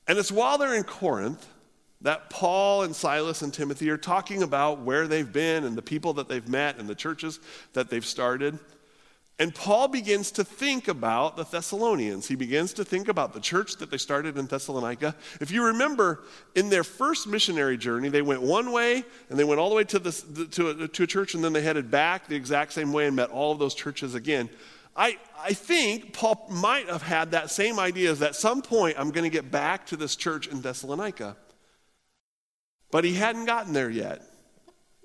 And 0.08 0.18
it's 0.18 0.32
while 0.32 0.58
they're 0.58 0.76
in 0.76 0.84
Corinth 0.84 1.46
that 2.02 2.30
Paul 2.30 2.84
and 2.84 2.96
Silas 2.96 3.42
and 3.42 3.54
Timothy 3.54 3.90
are 3.90 3.98
talking 3.98 4.42
about 4.42 4.82
where 4.82 5.08
they've 5.08 5.32
been 5.32 5.66
and 5.66 5.78
the 5.78 5.82
people 5.82 6.14
that 6.14 6.30
they've 6.30 6.48
met 6.48 6.78
and 6.78 6.88
the 6.88 6.96
churches 6.96 7.40
that 7.74 7.90
they've 7.90 8.06
started. 8.06 8.58
And 9.40 9.56
Paul 9.56 9.88
begins 9.88 10.32
to 10.32 10.44
think 10.44 10.90
about 10.90 11.38
the 11.38 11.46
Thessalonians. 11.46 12.28
He 12.28 12.36
begins 12.36 12.74
to 12.74 12.84
think 12.84 13.08
about 13.08 13.34
the 13.34 13.40
church 13.40 13.78
that 13.78 13.90
they 13.90 13.98
started 13.98 14.38
in 14.38 14.48
Thessalonica. 14.48 15.16
If 15.40 15.50
you 15.50 15.64
remember, 15.68 16.26
in 16.56 16.70
their 16.70 16.84
first 16.84 17.26
missionary 17.26 17.78
journey, 17.78 18.10
they 18.10 18.22
went 18.22 18.42
one 18.42 18.74
way 18.74 19.06
and 19.30 19.40
they 19.40 19.46
went 19.46 19.62
all 19.62 19.70
the 19.70 19.76
way 19.76 19.86
to, 19.86 20.00
to, 20.00 20.70
a, 20.70 20.88
to 20.90 21.04
a 21.04 21.08
church 21.08 21.36
and 21.36 21.44
then 21.44 21.54
they 21.54 21.62
headed 21.62 21.90
back 21.90 22.28
the 22.28 22.36
exact 22.36 22.74
same 22.74 22.92
way 22.92 23.08
and 23.08 23.16
met 23.16 23.30
all 23.30 23.54
of 23.54 23.60
those 23.60 23.74
churches 23.74 24.14
again. 24.14 24.50
I, 24.94 25.18
I 25.42 25.54
think 25.54 26.12
Paul 26.12 26.46
might 26.52 26.90
have 26.90 27.04
had 27.04 27.32
that 27.32 27.50
same 27.50 27.80
idea 27.80 28.14
that 28.14 28.30
at 28.30 28.36
some 28.36 28.62
point 28.62 29.00
I'm 29.00 29.12
going 29.12 29.24
to 29.24 29.30
get 29.30 29.50
back 29.50 29.86
to 29.88 29.96
this 29.96 30.18
church 30.18 30.48
in 30.48 30.60
Thessalonica. 30.60 31.38
But 32.92 33.06
he 33.06 33.14
hadn't 33.14 33.46
gotten 33.46 33.72
there 33.72 33.90
yet. 33.90 34.22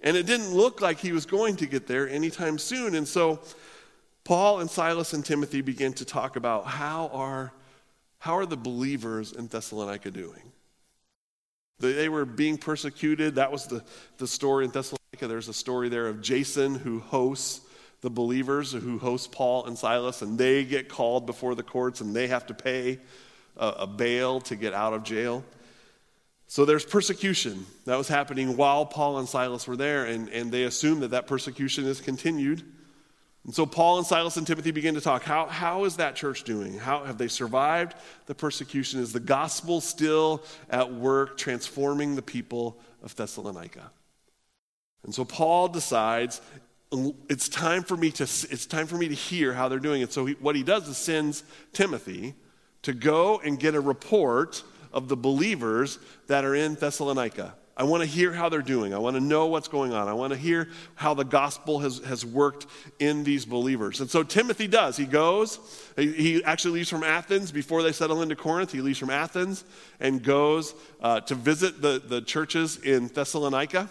And 0.03 0.17
it 0.17 0.27
didn't 0.27 0.53
look 0.53 0.81
like 0.81 0.99
he 0.99 1.13
was 1.13 1.25
going 1.25 1.55
to 1.57 1.67
get 1.67 1.87
there 1.87 2.09
anytime 2.09 2.59
soon. 2.59 2.97
And 2.97 3.07
so 3.07 3.41
Paul 4.25 4.61
and 4.61 4.71
Silas 4.71 5.13
and 5.13 5.25
Timothy 5.25 5.61
begin 5.61 5.93
to 5.95 6.05
talk 6.05 6.37
about 6.37 6.67
how 6.67 7.09
are, 7.09 7.53
how 8.19 8.39
are 8.39 8.47
the 8.47 8.57
believers 8.57 9.33
in 9.33 9.49
Thessalonica 9.49 10.11
doing? 10.11 10.53
They 11.79 12.09
were 12.09 12.25
being 12.25 12.57
persecuted. 12.57 13.35
That 13.35 13.53
was 13.53 13.67
the, 13.67 13.85
the 14.17 14.27
story 14.27 14.65
in 14.65 14.71
Thessalonica. 14.71 14.99
There's 15.21 15.49
a 15.49 15.55
story 15.55 15.91
there 15.91 16.07
of 16.07 16.23
Jason 16.23 16.75
who 16.75 17.01
hosts 17.01 17.61
the 18.01 18.11
believers, 18.11 18.73
who 18.73 18.99
hosts 18.99 19.27
Paul 19.27 19.67
and 19.67 19.77
Silas, 19.77 20.23
and 20.23 20.39
they 20.39 20.65
get 20.65 20.89
called 20.89 21.27
before 21.27 21.55
the 21.55 21.63
courts 21.63 22.01
and 22.01 22.15
they 22.15 22.29
have 22.29 22.47
to 22.47 22.55
pay 22.55 23.01
a, 23.57 23.69
a 23.69 23.87
bail 23.87 24.41
to 24.43 24.57
get 24.57 24.73
out 24.73 24.93
of 24.95 25.03
jail. 25.03 25.45
So 26.47 26.65
there's 26.65 26.85
persecution 26.85 27.67
that 27.87 27.97
was 27.97 28.09
happening 28.09 28.57
while 28.57 28.87
Paul 28.87 29.19
and 29.19 29.29
Silas 29.29 29.67
were 29.67 29.77
there, 29.77 30.05
and, 30.05 30.29
and 30.29 30.53
they 30.53 30.65
assume 30.65 31.01
that 31.01 31.11
that 31.11 31.27
persecution 31.27 31.87
is 31.87 32.01
continued. 32.01 32.63
And 33.45 33.55
so 33.55 33.67
Paul 33.67 33.99
and 33.99 34.07
Silas 34.07 34.37
and 34.37 34.47
Timothy 34.47 34.71
begin 34.71 34.95
to 34.95 35.01
talk. 35.01 35.23
How, 35.23 35.47
how 35.47 35.85
is 35.85 35.97
that 35.97 36.17
church 36.17 36.45
doing? 36.45 36.79
How 36.79 37.05
have 37.05 37.19
they 37.19 37.29
survived 37.29 37.95
the 38.27 38.35
persecution? 38.35 39.01
Is 39.01 39.13
the 39.13 39.21
gospel 39.21 39.81
still 39.83 40.43
at 40.71 40.93
work 40.93 41.37
transforming 41.37 42.17
the 42.17 42.23
people 42.23 42.79
of 43.03 43.15
Thessalonica? 43.15 43.91
And 45.05 45.15
so 45.15 45.25
Paul 45.25 45.69
decides 45.69 46.41
it's 47.29 47.49
time 47.49 47.83
for 47.83 47.97
me 47.97 48.11
to 48.13 48.23
it's 48.23 48.67
time 48.67 48.87
for 48.87 48.97
me 48.97 49.09
to 49.09 49.15
hear 49.15 49.53
how 49.53 49.69
they're 49.69 49.79
doing 49.79 50.01
it. 50.01 50.13
So 50.13 50.27
he, 50.27 50.35
what 50.35 50.57
he 50.57 50.63
does 50.63 50.89
is 50.89 50.97
sends 50.97 51.43
Timothy 51.73 52.35
to 52.83 52.93
go 52.93 53.41
and 53.41 53.59
get 53.59 53.75
a 53.75 53.81
report 53.81 54.63
of 54.93 55.09
the 55.09 55.17
believers 55.17 55.99
that 56.29 56.45
are 56.45 56.55
in 56.55 56.77
Thessalonica. 56.77 57.55
I 57.77 57.83
want 57.83 58.03
to 58.03 58.09
hear 58.09 58.33
how 58.33 58.49
they're 58.49 58.63
doing. 58.63 58.95
I 58.95 58.99
want 58.99 59.17
to 59.17 59.21
know 59.21 59.47
what's 59.47 59.67
going 59.67 59.93
on. 59.93 60.07
I 60.07 60.13
want 60.13 60.33
to 60.33 60.39
hear 60.39 60.69
how 60.95 61.13
the 61.15 61.25
gospel 61.25 61.81
has, 61.81 61.99
has 62.01 62.25
worked 62.25 62.67
in 63.01 63.25
these 63.25 63.45
believers. 63.45 64.01
And 64.01 64.09
so 64.09 64.23
Timothy 64.23 64.69
does. 64.69 64.97
He 64.97 65.07
goes, 65.07 65.59
he, 65.97 66.43
actually 66.45 66.75
leaves 66.75 66.89
from 66.89 67.03
Athens 67.03 67.51
before 67.51 67.83
they 67.83 67.91
settle 67.91 68.23
into 68.23 68.37
Corinth. 68.37 68.71
He 68.71 68.81
leaves 68.81 68.99
from 68.99 69.11
Athens 69.11 69.65
and 69.99 70.23
goes 70.23 70.75
uh, 71.01 71.21
to 71.23 71.35
visit 71.35 71.83
the, 71.83 72.01
the 72.05 72.21
churches 72.21 72.77
in 72.79 73.09
Thessalonica. 73.09 73.91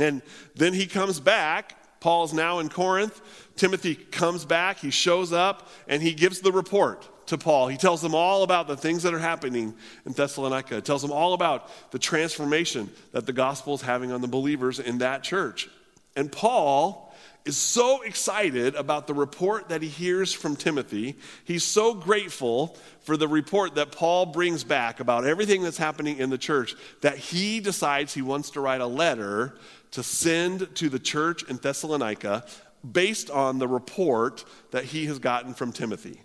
And 0.00 0.22
then 0.54 0.72
he 0.72 0.86
comes 0.86 1.18
back. 1.18 2.00
Paul's 2.00 2.32
now 2.32 2.60
in 2.60 2.68
Corinth. 2.68 3.20
Timothy 3.56 3.96
comes 3.96 4.44
back. 4.44 4.78
He 4.78 4.90
shows 4.90 5.32
up 5.32 5.68
and 5.88 6.00
he 6.00 6.12
gives 6.12 6.40
the 6.40 6.52
report 6.52 7.08
to 7.26 7.38
Paul. 7.38 7.68
He 7.68 7.76
tells 7.76 8.02
them 8.02 8.14
all 8.14 8.42
about 8.42 8.68
the 8.68 8.76
things 8.76 9.02
that 9.02 9.14
are 9.14 9.18
happening 9.18 9.74
in 10.04 10.12
Thessalonica. 10.12 10.76
He 10.76 10.80
tells 10.80 11.02
them 11.02 11.12
all 11.12 11.34
about 11.34 11.70
the 11.90 11.98
transformation 11.98 12.90
that 13.12 13.26
the 13.26 13.32
gospel 13.32 13.74
is 13.74 13.82
having 13.82 14.12
on 14.12 14.20
the 14.20 14.28
believers 14.28 14.78
in 14.78 14.98
that 14.98 15.22
church. 15.22 15.68
And 16.16 16.30
Paul 16.30 17.14
is 17.44 17.56
so 17.56 18.00
excited 18.02 18.74
about 18.74 19.06
the 19.06 19.14
report 19.14 19.68
that 19.68 19.82
he 19.82 19.88
hears 19.88 20.32
from 20.32 20.56
Timothy. 20.56 21.16
He's 21.44 21.64
so 21.64 21.92
grateful 21.92 22.76
for 23.02 23.16
the 23.16 23.28
report 23.28 23.74
that 23.74 23.92
Paul 23.92 24.26
brings 24.26 24.64
back 24.64 25.00
about 25.00 25.26
everything 25.26 25.62
that's 25.62 25.76
happening 25.76 26.18
in 26.18 26.30
the 26.30 26.38
church 26.38 26.74
that 27.02 27.18
he 27.18 27.60
decides 27.60 28.14
he 28.14 28.22
wants 28.22 28.50
to 28.50 28.60
write 28.60 28.80
a 28.80 28.86
letter 28.86 29.58
to 29.90 30.02
send 30.02 30.74
to 30.76 30.88
the 30.88 30.98
church 30.98 31.42
in 31.44 31.56
Thessalonica 31.56 32.44
based 32.90 33.30
on 33.30 33.58
the 33.58 33.68
report 33.68 34.44
that 34.70 34.84
he 34.84 35.06
has 35.06 35.18
gotten 35.18 35.54
from 35.54 35.72
Timothy. 35.72 36.20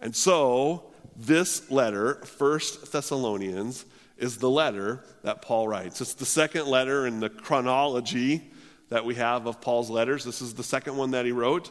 And 0.00 0.14
so, 0.14 0.92
this 1.16 1.70
letter, 1.70 2.16
First 2.24 2.92
Thessalonians, 2.92 3.84
is 4.18 4.38
the 4.38 4.50
letter 4.50 5.04
that 5.22 5.42
Paul 5.42 5.68
writes. 5.68 6.00
It's 6.00 6.14
the 6.14 6.26
second 6.26 6.66
letter 6.66 7.06
in 7.06 7.20
the 7.20 7.30
chronology 7.30 8.50
that 8.88 9.04
we 9.04 9.14
have 9.16 9.46
of 9.46 9.60
Paul's 9.60 9.90
letters. 9.90 10.24
This 10.24 10.40
is 10.40 10.54
the 10.54 10.62
second 10.62 10.96
one 10.96 11.12
that 11.12 11.24
he 11.24 11.32
wrote. 11.32 11.70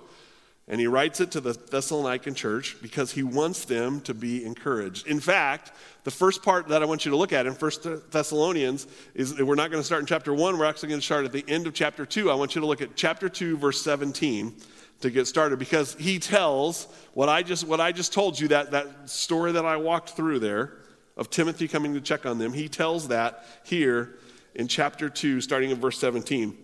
And 0.67 0.79
he 0.79 0.87
writes 0.87 1.19
it 1.19 1.31
to 1.31 1.41
the 1.41 1.53
Thessalonican 1.53 2.35
church 2.35 2.77
because 2.81 3.11
he 3.11 3.21
wants 3.21 3.65
them 3.65 3.99
to 4.01 4.13
be 4.13 4.45
encouraged. 4.45 5.07
In 5.07 5.19
fact, 5.19 5.73
the 6.05 6.11
first 6.11 6.41
part 6.41 6.69
that 6.69 6.81
I 6.81 6.85
want 6.85 7.03
you 7.03 7.11
to 7.11 7.17
look 7.17 7.33
at 7.33 7.45
in 7.45 7.53
First 7.53 7.85
Thessalonians 8.11 8.87
is 9.13 9.37
we're 9.41 9.55
not 9.55 9.71
going 9.71 9.81
to 9.81 9.85
start 9.85 9.99
in 9.99 10.05
chapter 10.05 10.33
1, 10.33 10.57
we're 10.57 10.65
actually 10.65 10.89
going 10.89 11.01
to 11.01 11.05
start 11.05 11.25
at 11.25 11.33
the 11.33 11.43
end 11.49 11.67
of 11.67 11.73
chapter 11.73 12.05
2. 12.05 12.31
I 12.31 12.35
want 12.35 12.55
you 12.55 12.61
to 12.61 12.67
look 12.67 12.81
at 12.81 12.95
chapter 12.95 13.27
2, 13.27 13.57
verse 13.57 13.81
17 13.81 14.55
to 15.03 15.11
get 15.11 15.27
started 15.27 15.59
because 15.59 15.95
he 15.95 16.17
tells 16.17 16.87
what 17.13 17.29
I 17.29 17.43
just 17.43 17.67
what 17.67 17.79
I 17.79 17.91
just 17.91 18.13
told 18.13 18.39
you 18.39 18.47
that 18.47 18.71
that 18.71 19.09
story 19.09 19.51
that 19.51 19.65
I 19.65 19.75
walked 19.77 20.11
through 20.11 20.39
there 20.39 20.77
of 21.17 21.29
Timothy 21.29 21.67
coming 21.67 21.93
to 21.93 22.01
check 22.01 22.25
on 22.25 22.39
them. 22.39 22.53
He 22.53 22.69
tells 22.69 23.09
that 23.09 23.45
here 23.63 24.17
in 24.55 24.67
chapter 24.67 25.09
2 25.09 25.41
starting 25.41 25.71
in 25.71 25.79
verse 25.79 25.99
17. 25.99 26.57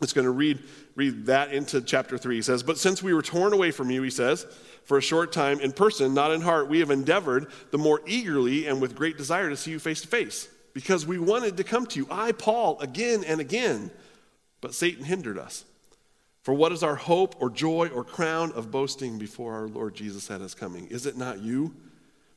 It's 0.00 0.12
going 0.12 0.24
to 0.24 0.30
read 0.30 0.60
read 0.94 1.26
that 1.26 1.52
into 1.52 1.80
chapter 1.80 2.16
3. 2.16 2.36
He 2.36 2.42
says, 2.42 2.62
"But 2.62 2.78
since 2.78 3.02
we 3.02 3.12
were 3.12 3.22
torn 3.22 3.52
away 3.52 3.72
from 3.72 3.90
you, 3.90 4.02
he 4.02 4.10
says, 4.10 4.46
for 4.84 4.96
a 4.96 5.02
short 5.02 5.32
time 5.32 5.58
in 5.60 5.72
person, 5.72 6.14
not 6.14 6.30
in 6.30 6.42
heart, 6.42 6.68
we 6.68 6.78
have 6.78 6.90
endeavored 6.90 7.48
the 7.72 7.78
more 7.78 8.00
eagerly 8.06 8.66
and 8.66 8.80
with 8.80 8.94
great 8.94 9.16
desire 9.16 9.50
to 9.50 9.56
see 9.56 9.72
you 9.72 9.80
face 9.80 10.02
to 10.02 10.08
face, 10.08 10.48
because 10.74 11.06
we 11.06 11.18
wanted 11.18 11.56
to 11.56 11.64
come 11.64 11.86
to 11.86 11.98
you, 11.98 12.06
I 12.10 12.32
Paul, 12.32 12.78
again 12.80 13.24
and 13.24 13.40
again, 13.40 13.90
but 14.60 14.74
Satan 14.74 15.04
hindered 15.04 15.38
us." 15.38 15.64
For 16.44 16.52
what 16.52 16.72
is 16.72 16.82
our 16.82 16.96
hope 16.96 17.36
or 17.40 17.48
joy 17.48 17.88
or 17.88 18.04
crown 18.04 18.52
of 18.52 18.70
boasting 18.70 19.16
before 19.16 19.54
our 19.54 19.66
Lord 19.66 19.94
Jesus 19.94 20.30
at 20.30 20.42
his 20.42 20.54
coming? 20.54 20.86
Is 20.88 21.06
it 21.06 21.16
not 21.16 21.40
you? 21.40 21.74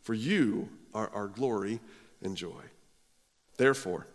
For 0.01 0.13
you 0.13 0.69
are 0.93 1.11
our 1.13 1.27
glory 1.27 1.81
and 2.23 2.37
joy. 2.37 2.61
Therefore, 3.57 4.07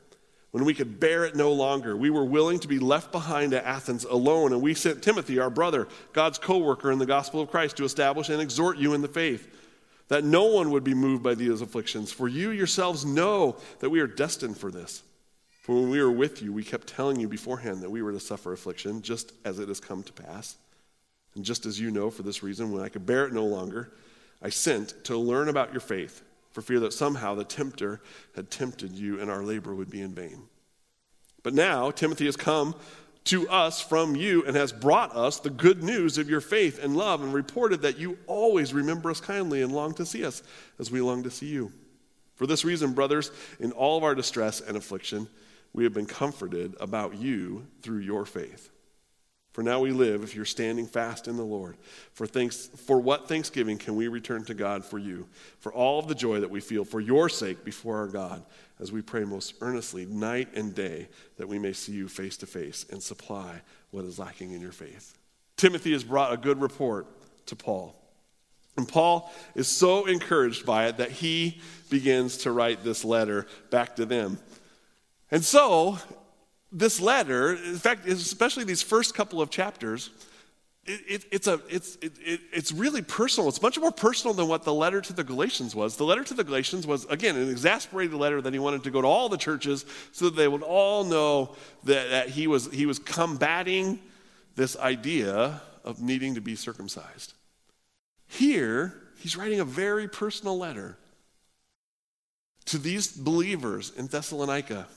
when 0.51 0.65
we 0.65 0.73
could 0.73 0.99
bear 0.99 1.27
it 1.27 1.37
no 1.37 1.53
longer, 1.53 1.95
we 1.95 2.09
were 2.09 2.25
willing 2.25 2.59
to 2.61 2.69
be 2.69 2.79
left 2.79 3.13
behind 3.13 3.53
at 3.53 3.67
Athens 3.67 4.05
alone, 4.05 4.55
and 4.55 4.63
we 4.63 4.73
sent 4.73 5.03
Timothy, 5.03 5.39
our 5.39 5.51
brother, 5.51 5.87
God's 6.15 6.39
co 6.39 6.57
worker 6.57 6.91
in 6.91 6.99
the 6.99 7.05
gospel 7.05 7.43
of 7.43 7.51
Christ, 7.51 7.77
to 7.77 7.85
establish 7.85 8.31
and 8.31 8.41
exhort 8.41 8.79
you 8.79 8.95
in 8.95 9.03
the 9.03 9.09
faith, 9.09 9.47
that 10.09 10.25
no 10.25 10.47
one 10.47 10.71
would 10.71 10.85
be 10.85 10.95
moved 10.95 11.23
by 11.23 11.35
these 11.35 11.61
afflictions. 11.61 12.11
For 12.11 12.29
you 12.29 12.49
yourselves 12.49 13.05
know 13.05 13.59
that 13.81 13.91
we 13.91 14.01
are 14.01 14.07
destined 14.07 14.57
for 14.57 14.71
this. 14.71 15.03
For 15.63 15.77
when 15.77 15.91
we 15.91 16.03
were 16.03 16.11
with 16.11 16.43
you, 16.43 16.53
we 16.53 16.65
kept 16.65 16.89
telling 16.89 17.21
you 17.21 17.29
beforehand 17.29 17.83
that 17.83 17.91
we 17.91 18.03
were 18.03 18.13
to 18.13 18.21
suffer 18.21 18.53
affliction, 18.53 19.01
just 19.01 19.33
as 19.45 19.61
it 19.61 19.69
has 19.69 19.79
come 19.79 20.03
to 20.03 20.13
pass. 20.13 20.57
And 21.37 21.45
just 21.45 21.67
as 21.67 21.79
you 21.79 21.91
know, 21.91 22.11
for 22.11 22.25
this 22.25 22.43
reason, 22.43 22.73
when 22.73 22.83
I 22.83 22.89
could 22.89 23.07
bear 23.07 23.27
it 23.27 23.33
no 23.33 23.45
longer, 23.45 23.93
I 24.43 24.49
sent 24.49 25.05
to 25.05 25.17
learn 25.17 25.49
about 25.49 25.73
your 25.73 25.81
faith, 25.81 26.23
for 26.51 26.63
fear 26.63 26.81
that 26.81 26.93
somehow 26.93 27.37
the 27.37 27.45
tempter 27.45 28.01
had 28.35 28.51
tempted 28.51 28.93
you 28.93 29.21
and 29.21 29.31
our 29.31 29.45
labor 29.45 29.73
would 29.73 29.89
be 29.89 30.03
in 30.03 30.13
vain. 30.13 30.43
But 31.45 31.55
now 31.55 31.93
Timothy 31.93 32.27
has 32.27 32.37
come 32.37 32.75
to 33.25 33.49
us 33.49 33.81
from 33.81 34.17
you 34.17 34.45
and 34.45 34.57
has 34.57 34.73
brought 34.73 35.15
us 35.15 35.39
the 35.39 35.49
good 35.49 35.83
news 35.85 36.19
of 36.19 36.29
your 36.29 36.41
faith 36.41 36.83
and 36.83 36.97
love 36.97 37.23
and 37.23 37.33
reported 37.33 37.83
that 37.83 37.99
you 37.99 38.19
always 38.27 38.75
remember 38.75 39.11
us 39.11 39.21
kindly 39.21 39.63
and 39.63 39.73
long 39.73 39.95
to 39.95 40.05
see 40.05 40.25
us 40.25 40.43
as 40.81 40.91
we 40.91 41.01
long 41.01 41.23
to 41.23 41.31
see 41.31 41.47
you. 41.47 41.73
For 42.35 42.49
this 42.49 42.65
reason, 42.65 42.95
brothers, 42.95 43.31
in 43.61 43.71
all 43.71 43.97
of 43.97 44.03
our 44.03 44.17
distress 44.17 44.61
and 44.61 44.77
affliction, 44.77 45.29
we 45.73 45.85
have 45.85 45.95
been 45.95 46.07
comforted 46.07 46.75
about 46.81 47.17
you 47.17 47.67
through 47.83 47.99
your 47.99 48.27
faith. 48.27 48.71
For 49.53 49.63
now 49.63 49.81
we 49.81 49.93
live 49.93 50.23
if 50.23 50.35
you're 50.35 50.47
standing 50.47 50.87
fast 50.87 51.29
in 51.29 51.37
the 51.37 51.45
Lord. 51.45 51.77
For, 52.15 52.27
thanks, 52.27 52.69
for 52.87 52.99
what 52.99 53.29
thanksgiving 53.29 53.77
can 53.77 53.97
we 53.97 54.09
return 54.09 54.45
to 54.45 54.55
God 54.55 54.83
for 54.83 54.99
you? 54.99 55.29
For 55.59 55.73
all 55.73 55.99
of 55.99 56.09
the 56.09 56.15
joy 56.15 56.41
that 56.41 56.51
we 56.51 56.61
feel 56.61 56.85
for 56.85 57.01
your 57.01 57.29
sake 57.29 57.63
before 57.63 57.99
our 57.99 58.07
God, 58.07 58.43
as 58.81 58.91
we 58.91 59.03
pray 59.03 59.25
most 59.25 59.55
earnestly 59.61 60.07
night 60.07 60.49
and 60.55 60.75
day 60.75 61.09
that 61.37 61.49
we 61.49 61.59
may 61.59 61.75
see 61.75 61.93
you 61.93 62.09
face 62.09 62.39
to 62.39 62.47
face 62.47 62.87
and 62.91 63.03
supply 63.03 63.61
what 63.91 64.07
is 64.07 64.19
lacking 64.19 64.53
in 64.53 64.63
your 64.63 64.73
faith. 64.73 65.19
Timothy 65.59 65.93
has 65.93 66.03
brought 66.03 66.33
a 66.33 66.39
good 66.39 66.61
report 66.61 67.07
to 67.47 67.55
Paul. 67.55 67.95
And 68.79 68.89
Paul 68.89 69.31
is 69.55 69.69
so 69.69 70.07
encouraged 70.07 70.65
by 70.65 70.87
it 70.87 70.97
that 70.97 71.11
he 71.11 71.61
begins 71.91 72.39
to 72.39 72.53
write 72.53 72.83
this 72.83 73.05
letter 73.05 73.47
back 73.71 73.97
to 73.97 74.07
them. 74.07 74.39
And 75.33 75.43
so, 75.43 75.99
this 76.71 77.01
letter, 77.01 77.55
in 77.55 77.77
fact, 77.77 78.07
especially 78.07 78.65
these 78.65 78.83
first 78.83 79.15
couple 79.15 79.41
of 79.41 79.49
chapters, 79.49 80.11
it, 80.85 81.01
it, 81.09 81.25
it's, 81.33 81.47
a, 81.47 81.59
it's, 81.71 81.97
it, 81.97 82.13
it's 82.53 82.71
really 82.71 83.01
personal. 83.01 83.49
It's 83.49 83.63
much 83.63 83.79
more 83.79 83.93
personal 83.93 84.35
than 84.35 84.47
what 84.47 84.65
the 84.65 84.75
letter 84.75 85.01
to 85.01 85.13
the 85.15 85.25
Galatians 85.25 85.75
was. 85.75 85.97
The 85.97 86.05
letter 86.05 86.23
to 86.23 86.35
the 86.35 86.45
Galatians 86.45 86.87
was, 86.87 87.07
again, 87.07 87.37
an 87.37 87.49
exasperated 87.49 88.15
letter 88.15 88.43
that 88.43 88.53
he 88.53 88.59
wanted 88.59 88.85
to 88.85 88.91
go 88.91 89.01
to 89.01 89.09
all 89.09 89.31
the 89.31 89.39
churches 89.39 89.87
so 90.13 90.27
that 90.27 90.37
they 90.37 90.49
would 90.49 90.63
all 90.63 91.05
know 91.05 91.57
that, 91.85 92.11
that 92.11 92.29
he, 92.29 92.47
was, 92.47 92.71
he 92.71 92.85
was 92.85 92.99
combating 92.99 94.01
this 94.55 94.77
idea 94.77 95.63
of 95.83 96.03
needing 96.03 96.35
to 96.35 96.43
be 96.43 96.57
circumcised. 96.57 97.33
Here, 98.27 98.93
he's 99.17 99.35
writing 99.35 99.61
a 99.61 99.65
very 99.65 100.09
personal 100.09 100.59
letter 100.59 100.99
to 102.67 102.77
these 102.77 103.09
believers 103.09 103.93
in 103.97 104.09
Thessalonica 104.09 104.89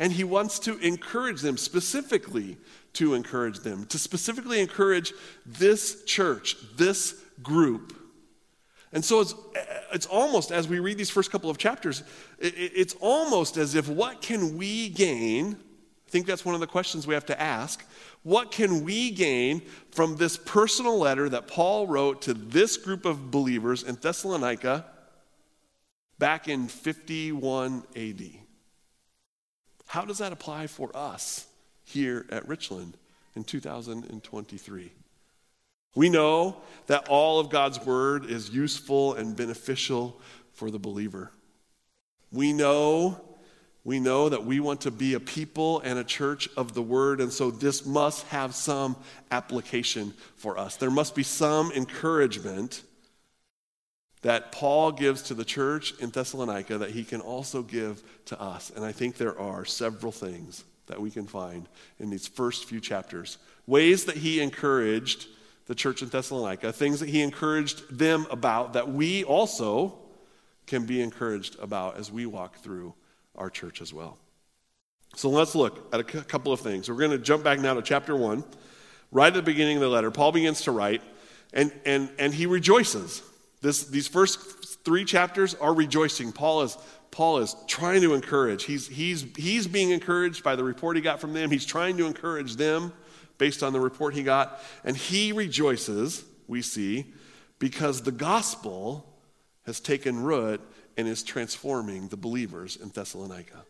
And 0.00 0.14
he 0.14 0.24
wants 0.24 0.58
to 0.60 0.78
encourage 0.78 1.42
them, 1.42 1.58
specifically 1.58 2.56
to 2.94 3.12
encourage 3.12 3.60
them, 3.60 3.84
to 3.86 3.98
specifically 3.98 4.58
encourage 4.58 5.12
this 5.44 6.02
church, 6.04 6.56
this 6.76 7.22
group. 7.42 7.94
And 8.92 9.04
so 9.04 9.20
it's, 9.20 9.34
it's 9.92 10.06
almost, 10.06 10.52
as 10.52 10.66
we 10.66 10.80
read 10.80 10.96
these 10.96 11.10
first 11.10 11.30
couple 11.30 11.50
of 11.50 11.58
chapters, 11.58 12.02
it's 12.38 12.96
almost 13.00 13.58
as 13.58 13.74
if 13.74 13.88
what 13.88 14.22
can 14.22 14.56
we 14.56 14.88
gain? 14.88 15.52
I 16.08 16.10
think 16.10 16.26
that's 16.26 16.46
one 16.46 16.54
of 16.54 16.60
the 16.62 16.66
questions 16.66 17.06
we 17.06 17.14
have 17.14 17.26
to 17.26 17.40
ask. 17.40 17.84
What 18.22 18.50
can 18.50 18.84
we 18.84 19.10
gain 19.10 19.60
from 19.90 20.16
this 20.16 20.38
personal 20.38 20.98
letter 20.98 21.28
that 21.28 21.46
Paul 21.46 21.86
wrote 21.86 22.22
to 22.22 22.32
this 22.32 22.78
group 22.78 23.04
of 23.04 23.30
believers 23.30 23.82
in 23.82 23.96
Thessalonica 23.96 24.86
back 26.18 26.48
in 26.48 26.68
51 26.68 27.84
AD? 27.94 28.22
How 29.90 30.04
does 30.04 30.18
that 30.18 30.30
apply 30.30 30.68
for 30.68 30.96
us 30.96 31.48
here 31.82 32.24
at 32.30 32.46
Richland 32.46 32.96
in 33.34 33.42
2023? 33.42 34.92
We 35.96 36.08
know 36.08 36.58
that 36.86 37.08
all 37.08 37.40
of 37.40 37.50
God's 37.50 37.84
word 37.84 38.26
is 38.26 38.50
useful 38.50 39.14
and 39.14 39.34
beneficial 39.34 40.20
for 40.52 40.70
the 40.70 40.78
believer. 40.78 41.32
We 42.30 42.52
know 42.52 43.20
we 43.82 43.98
know 43.98 44.28
that 44.28 44.44
we 44.44 44.60
want 44.60 44.82
to 44.82 44.92
be 44.92 45.14
a 45.14 45.20
people 45.20 45.80
and 45.80 45.98
a 45.98 46.04
church 46.04 46.48
of 46.56 46.74
the 46.74 46.82
word, 46.82 47.20
and 47.20 47.32
so 47.32 47.50
this 47.50 47.84
must 47.84 48.26
have 48.28 48.54
some 48.54 48.94
application 49.32 50.14
for 50.36 50.56
us. 50.56 50.76
There 50.76 50.90
must 50.90 51.16
be 51.16 51.24
some 51.24 51.72
encouragement 51.72 52.82
that 54.22 54.52
Paul 54.52 54.92
gives 54.92 55.22
to 55.22 55.34
the 55.34 55.44
church 55.44 55.94
in 55.98 56.10
Thessalonica 56.10 56.78
that 56.78 56.90
he 56.90 57.04
can 57.04 57.20
also 57.20 57.62
give 57.62 58.02
to 58.26 58.40
us. 58.40 58.70
And 58.74 58.84
I 58.84 58.92
think 58.92 59.16
there 59.16 59.38
are 59.38 59.64
several 59.64 60.12
things 60.12 60.64
that 60.86 61.00
we 61.00 61.10
can 61.10 61.26
find 61.26 61.68
in 61.98 62.10
these 62.10 62.26
first 62.26 62.66
few 62.66 62.80
chapters. 62.80 63.38
Ways 63.66 64.04
that 64.04 64.16
he 64.16 64.40
encouraged 64.40 65.26
the 65.66 65.74
church 65.74 66.02
in 66.02 66.08
Thessalonica, 66.08 66.72
things 66.72 67.00
that 67.00 67.08
he 67.08 67.22
encouraged 67.22 67.96
them 67.96 68.26
about 68.30 68.72
that 68.72 68.90
we 68.90 69.24
also 69.24 69.96
can 70.66 70.84
be 70.84 71.00
encouraged 71.00 71.56
about 71.60 71.96
as 71.96 72.12
we 72.12 72.26
walk 72.26 72.56
through 72.58 72.92
our 73.36 73.48
church 73.48 73.80
as 73.80 73.94
well. 73.94 74.18
So 75.16 75.28
let's 75.30 75.54
look 75.54 75.92
at 75.92 76.00
a 76.00 76.04
couple 76.04 76.52
of 76.52 76.60
things. 76.60 76.88
We're 76.88 76.96
going 76.96 77.10
to 77.10 77.18
jump 77.18 77.42
back 77.42 77.58
now 77.58 77.74
to 77.74 77.82
chapter 77.82 78.14
1. 78.14 78.44
Right 79.12 79.28
at 79.28 79.34
the 79.34 79.42
beginning 79.42 79.76
of 79.76 79.80
the 79.80 79.88
letter, 79.88 80.10
Paul 80.10 80.30
begins 80.30 80.62
to 80.62 80.72
write, 80.72 81.02
and, 81.52 81.72
and, 81.84 82.10
and 82.18 82.32
he 82.32 82.46
rejoices. 82.46 83.22
This, 83.60 83.84
these 83.84 84.08
first 84.08 84.84
three 84.84 85.04
chapters 85.04 85.54
are 85.54 85.74
rejoicing. 85.74 86.32
Paul 86.32 86.62
is, 86.62 86.78
Paul 87.10 87.38
is 87.38 87.54
trying 87.66 88.00
to 88.02 88.14
encourage. 88.14 88.64
He's, 88.64 88.86
he's, 88.86 89.26
he's 89.36 89.66
being 89.66 89.90
encouraged 89.90 90.42
by 90.42 90.56
the 90.56 90.64
report 90.64 90.96
he 90.96 91.02
got 91.02 91.20
from 91.20 91.32
them. 91.32 91.50
He's 91.50 91.66
trying 91.66 91.96
to 91.98 92.06
encourage 92.06 92.56
them 92.56 92.92
based 93.38 93.62
on 93.62 93.72
the 93.72 93.80
report 93.80 94.14
he 94.14 94.22
got. 94.22 94.60
And 94.84 94.96
he 94.96 95.32
rejoices, 95.32 96.24
we 96.46 96.62
see, 96.62 97.12
because 97.58 98.02
the 98.02 98.12
gospel 98.12 99.06
has 99.66 99.80
taken 99.80 100.22
root 100.22 100.60
and 100.96 101.06
is 101.06 101.22
transforming 101.22 102.08
the 102.08 102.16
believers 102.16 102.76
in 102.76 102.88
Thessalonica. 102.88 103.64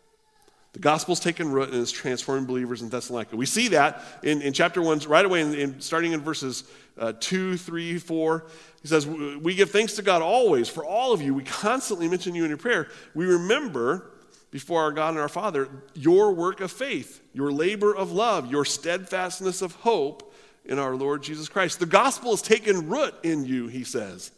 The 0.72 0.78
gospel's 0.78 1.18
taken 1.18 1.50
root 1.50 1.70
and 1.70 1.78
is 1.78 1.90
transforming 1.90 2.46
believers 2.46 2.80
in 2.80 2.90
Thessalonica. 2.90 3.36
We 3.36 3.46
see 3.46 3.68
that 3.68 4.02
in, 4.22 4.40
in 4.40 4.52
chapter 4.52 4.80
1, 4.80 5.00
right 5.00 5.24
away, 5.24 5.40
in, 5.40 5.54
in 5.54 5.80
starting 5.80 6.12
in 6.12 6.20
verses 6.20 6.64
uh, 6.96 7.12
2, 7.18 7.56
3, 7.56 7.98
4. 7.98 8.46
He 8.82 8.88
says, 8.88 9.06
We 9.06 9.54
give 9.54 9.70
thanks 9.70 9.94
to 9.94 10.02
God 10.02 10.22
always 10.22 10.68
for 10.68 10.84
all 10.84 11.12
of 11.12 11.20
you. 11.20 11.34
We 11.34 11.42
constantly 11.42 12.08
mention 12.08 12.34
you 12.34 12.44
in 12.44 12.50
your 12.50 12.58
prayer. 12.58 12.88
We 13.14 13.26
remember 13.26 14.12
before 14.50 14.82
our 14.82 14.92
God 14.92 15.10
and 15.10 15.18
our 15.18 15.28
Father 15.28 15.68
your 15.94 16.32
work 16.32 16.60
of 16.60 16.70
faith, 16.70 17.20
your 17.32 17.52
labor 17.52 17.94
of 17.94 18.12
love, 18.12 18.50
your 18.50 18.64
steadfastness 18.64 19.62
of 19.62 19.74
hope 19.76 20.32
in 20.64 20.78
our 20.78 20.94
Lord 20.94 21.22
Jesus 21.22 21.48
Christ. 21.48 21.80
The 21.80 21.86
gospel 21.86 22.30
has 22.30 22.42
taken 22.42 22.88
root 22.88 23.14
in 23.22 23.44
you, 23.44 23.66
he 23.66 23.82
says. 23.82 24.30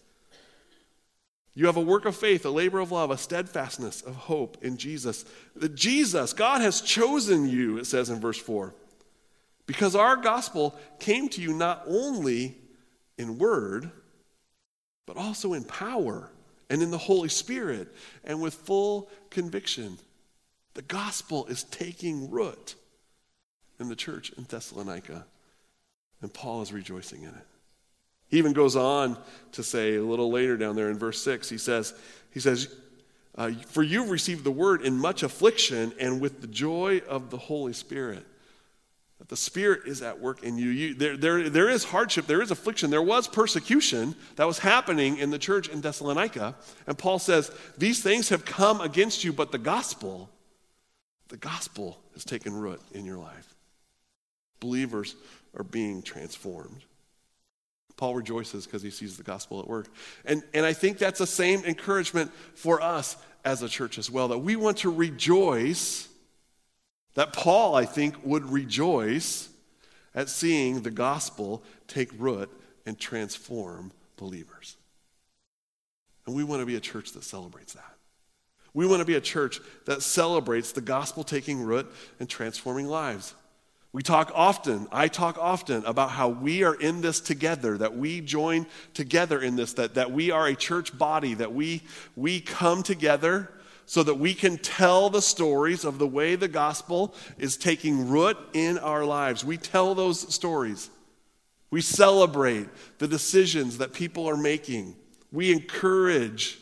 You 1.55 1.67
have 1.67 1.77
a 1.77 1.83
work 1.83 2.07
of 2.07 2.17
faith, 2.17 2.47
a 2.47 2.51
labor 2.51 2.81
of 2.81 2.93
love, 2.93 3.11
a 3.11 3.19
steadfastness 3.19 4.01
of 4.01 4.15
hope 4.15 4.57
in 4.63 4.79
Jesus. 4.79 5.25
The 5.55 5.69
Jesus, 5.69 6.33
God 6.33 6.63
has 6.63 6.81
chosen 6.81 7.49
you, 7.49 7.79
it 7.79 7.87
says 7.87 8.09
in 8.09 8.21
verse 8.21 8.39
4, 8.39 8.75
because 9.67 9.95
our 9.95 10.17
gospel 10.17 10.75
came 10.99 11.29
to 11.31 11.43
you 11.43 11.53
not 11.53 11.83
only 11.87 12.57
in 13.19 13.39
word, 13.39 13.91
but 15.07 15.17
also 15.17 15.53
in 15.53 15.65
power 15.65 16.31
and 16.71 16.83
in 16.83 16.91
the 16.91 16.99
Holy 16.99 17.29
Spirit 17.29 17.95
and 18.25 18.41
with 18.41 18.55
full 18.55 19.11
conviction. 19.29 19.99
The 20.75 20.83
gospel 20.83 21.45
is 21.47 21.65
taking 21.65 22.31
root 22.31 22.77
in 23.79 23.91
the 23.91 23.97
church 23.97 24.33
in 24.39 24.45
Thessalonica, 24.45 25.27
and 26.23 26.33
Paul 26.33 26.63
is 26.63 26.73
rejoicing 26.73 27.25
in 27.25 27.29
it. 27.29 27.47
He 28.33 28.39
even 28.39 28.55
goes 28.55 28.77
on 28.77 29.19
to 29.53 29.63
say 29.63 29.97
a 29.97 30.03
little 30.03 30.31
later 30.31 30.57
down 30.57 30.75
there 30.75 30.89
in 30.89 30.99
verse 30.99 31.21
6, 31.21 31.51
he 31.51 31.59
says, 31.59 31.93
he 32.31 32.41
says, 32.41 32.75
uh, 33.37 33.51
For 33.67 33.83
you've 33.83 34.09
received 34.09 34.43
the 34.43 34.51
word 34.51 34.81
in 34.81 34.99
much 34.99 35.23
affliction 35.23 35.93
and 36.01 36.19
with 36.19 36.41
the 36.41 36.47
joy 36.47 37.03
of 37.07 37.29
the 37.29 37.37
Holy 37.37 37.75
Spirit. 37.75 38.25
That 39.19 39.29
the 39.29 39.37
Spirit 39.37 39.83
is 39.85 40.01
at 40.01 40.19
work 40.19 40.43
in 40.43 40.57
you. 40.57 40.71
you 40.71 40.95
there, 40.95 41.19
there, 41.19 41.51
there 41.51 41.69
is 41.69 41.85
hardship, 41.85 42.27
there 42.27 42.41
is 42.41 42.51
affliction, 42.51 42.89
there 42.89 43.03
was 43.03 43.29
persecution 43.29 44.17
that 44.37 44.47
was 44.47 44.59
happening 44.59 45.19
in 45.19 45.29
the 45.29 45.39
church 45.39 45.69
in 45.69 45.83
Thessalonica. 45.83 46.55
And 46.87 46.97
Paul 46.97 47.19
says, 47.19 47.51
These 47.77 48.03
things 48.03 48.31
have 48.31 48.47
come 48.47 48.81
against 48.81 49.25
you, 49.25 49.35
but 49.35 49.53
the 49.53 49.59
gospel, 49.59 50.31
the 51.29 51.37
gospel 51.37 51.99
has 52.15 52.25
taken 52.25 52.55
root 52.55 52.81
in 52.93 53.05
your 53.05 53.19
life. 53.19 53.55
Believers 54.59 55.17
are 55.55 55.65
being 55.65 56.01
transformed. 56.01 56.83
Paul 58.03 58.17
rejoices 58.17 58.67
because 58.67 58.83
he 58.83 58.91
sees 58.91 59.17
the 59.17 59.23
gospel 59.23 59.61
at 59.61 59.69
work. 59.69 59.87
And, 60.25 60.43
and 60.55 60.67
I 60.67 60.73
think 60.73 60.99
that's 60.99 61.21
the 61.21 61.27
same 61.27 61.65
encouragement 61.65 62.33
for 62.57 62.83
us 62.83 63.17
as 63.45 63.63
a 63.63 63.69
church 63.69 63.97
as 63.97 64.11
well, 64.11 64.27
that 64.27 64.39
we 64.39 64.57
want 64.57 64.79
to 64.79 64.91
rejoice, 64.91 66.09
that 67.15 67.33
Paul, 67.33 67.77
I 67.77 67.85
think, 67.85 68.17
would 68.25 68.45
rejoice 68.51 69.49
at 70.17 70.29
seeing 70.29 70.83
the 70.83 70.91
gospel 70.91 71.63
take 71.87 72.11
root 72.19 72.51
and 72.87 72.99
transform 72.99 73.93
believers. 74.17 74.77
And 76.27 76.35
we 76.35 76.43
want 76.43 76.59
to 76.59 76.67
be 76.67 76.75
a 76.75 76.81
church 76.81 77.13
that 77.13 77.23
celebrates 77.23 77.75
that. 77.75 77.95
We 78.75 78.85
want 78.85 78.99
to 78.99 79.07
be 79.07 79.15
a 79.15 79.21
church 79.21 79.61
that 79.85 80.03
celebrates 80.03 80.73
the 80.73 80.81
gospel 80.81 81.23
taking 81.23 81.63
root 81.63 81.87
and 82.19 82.29
transforming 82.29 82.89
lives. 82.89 83.33
We 83.93 84.03
talk 84.03 84.33
often, 84.35 84.89
I 84.91 85.09
talk 85.09 85.37
often 85.39 85.85
about 85.85 86.11
how 86.11 86.31
we 86.31 86.65
are 86.65 86.75
in 86.75 87.03
this 87.03 87.21
together, 87.21 87.77
that 87.77 87.95
we 87.95 88.23
join 88.23 88.67
together 88.95 89.41
in 89.41 89.55
this, 89.55 89.75
that, 89.75 89.95
that 89.95 90.11
we 90.11 90.31
are 90.31 90.47
a 90.47 90.55
church 90.55 90.97
body, 90.97 91.35
that 91.35 91.53
we, 91.53 91.83
we 92.17 92.41
come 92.41 92.83
together 92.83 93.51
so 93.85 94.03
that 94.03 94.15
we 94.15 94.33
can 94.33 94.57
tell 94.57 95.11
the 95.11 95.21
stories 95.21 95.85
of 95.85 95.99
the 95.99 96.07
way 96.07 96.37
the 96.37 96.49
gospel 96.49 97.15
is 97.37 97.59
taking 97.59 98.09
root 98.09 98.39
in 98.55 98.79
our 98.79 99.05
lives. 99.05 99.45
We 99.45 99.59
tell 99.59 99.95
those 99.95 100.33
stories. 100.33 100.89
We 101.71 101.83
celebrate 101.83 102.69
the 102.99 103.09
decisions 103.09 103.77
that 103.79 103.93
people 103.93 104.27
are 104.27 104.37
making. 104.39 104.97
We 105.31 105.53
encourage, 105.53 106.59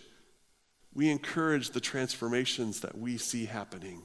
we 0.95 1.09
encourage 1.11 1.71
the 1.71 1.81
transformations 1.81 2.81
that 2.81 2.99
we 2.99 3.19
see 3.19 3.45
happening 3.45 4.03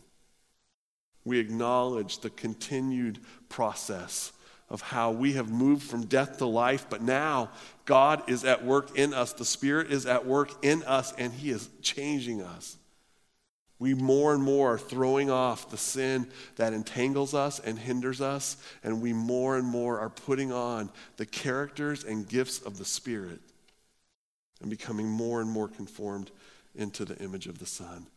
we 1.25 1.39
acknowledge 1.39 2.19
the 2.19 2.29
continued 2.29 3.19
process 3.49 4.31
of 4.69 4.81
how 4.81 5.11
we 5.11 5.33
have 5.33 5.51
moved 5.51 5.83
from 5.83 6.05
death 6.05 6.37
to 6.37 6.45
life, 6.45 6.85
but 6.89 7.01
now 7.01 7.49
God 7.85 8.29
is 8.29 8.43
at 8.43 8.63
work 8.63 8.97
in 8.97 9.13
us. 9.13 9.33
The 9.33 9.45
Spirit 9.45 9.91
is 9.91 10.05
at 10.05 10.25
work 10.25 10.63
in 10.63 10.83
us, 10.83 11.13
and 11.17 11.33
He 11.33 11.49
is 11.49 11.69
changing 11.81 12.41
us. 12.41 12.77
We 13.77 13.93
more 13.93 14.33
and 14.33 14.41
more 14.41 14.73
are 14.75 14.79
throwing 14.79 15.29
off 15.29 15.69
the 15.69 15.77
sin 15.77 16.27
that 16.55 16.73
entangles 16.73 17.33
us 17.33 17.59
and 17.59 17.77
hinders 17.77 18.21
us, 18.21 18.57
and 18.83 19.01
we 19.01 19.11
more 19.13 19.57
and 19.57 19.67
more 19.67 19.99
are 19.99 20.09
putting 20.09 20.51
on 20.51 20.89
the 21.17 21.25
characters 21.25 22.03
and 22.03 22.27
gifts 22.27 22.59
of 22.59 22.77
the 22.77 22.85
Spirit 22.85 23.39
and 24.61 24.69
becoming 24.69 25.09
more 25.09 25.41
and 25.41 25.49
more 25.49 25.67
conformed 25.67 26.31
into 26.73 27.03
the 27.05 27.17
image 27.17 27.47
of 27.47 27.59
the 27.59 27.65
Son. 27.65 28.07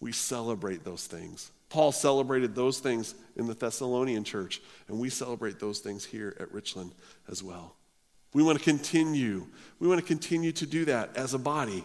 We 0.00 0.12
celebrate 0.12 0.82
those 0.82 1.06
things. 1.06 1.50
Paul 1.70 1.92
celebrated 1.92 2.54
those 2.54 2.80
things 2.80 3.14
in 3.36 3.46
the 3.46 3.54
Thessalonian 3.54 4.24
church, 4.24 4.60
and 4.88 4.98
we 4.98 5.08
celebrate 5.08 5.58
those 5.58 5.78
things 5.78 6.04
here 6.04 6.36
at 6.38 6.52
Richland 6.52 6.92
as 7.30 7.42
well. 7.42 7.76
We 8.34 8.42
want 8.42 8.58
to 8.58 8.64
continue. 8.64 9.46
We 9.78 9.88
want 9.88 10.00
to 10.00 10.06
continue 10.06 10.52
to 10.52 10.66
do 10.66 10.84
that 10.86 11.16
as 11.16 11.32
a 11.32 11.38
body. 11.38 11.84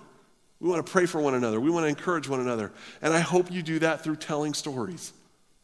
We 0.60 0.70
want 0.70 0.86
to 0.86 0.92
pray 0.92 1.06
for 1.06 1.22
one 1.22 1.36
another. 1.36 1.60
We 1.60 1.70
want 1.70 1.86
to 1.86 1.90
encourage 1.90 2.28
one 2.28 2.40
another. 2.40 2.72
And 3.02 3.14
I 3.14 3.20
hope 3.20 3.52
you 3.52 3.62
do 3.62 3.80
that 3.80 4.04
through 4.04 4.18
telling 4.18 4.54
stories 4.54 5.14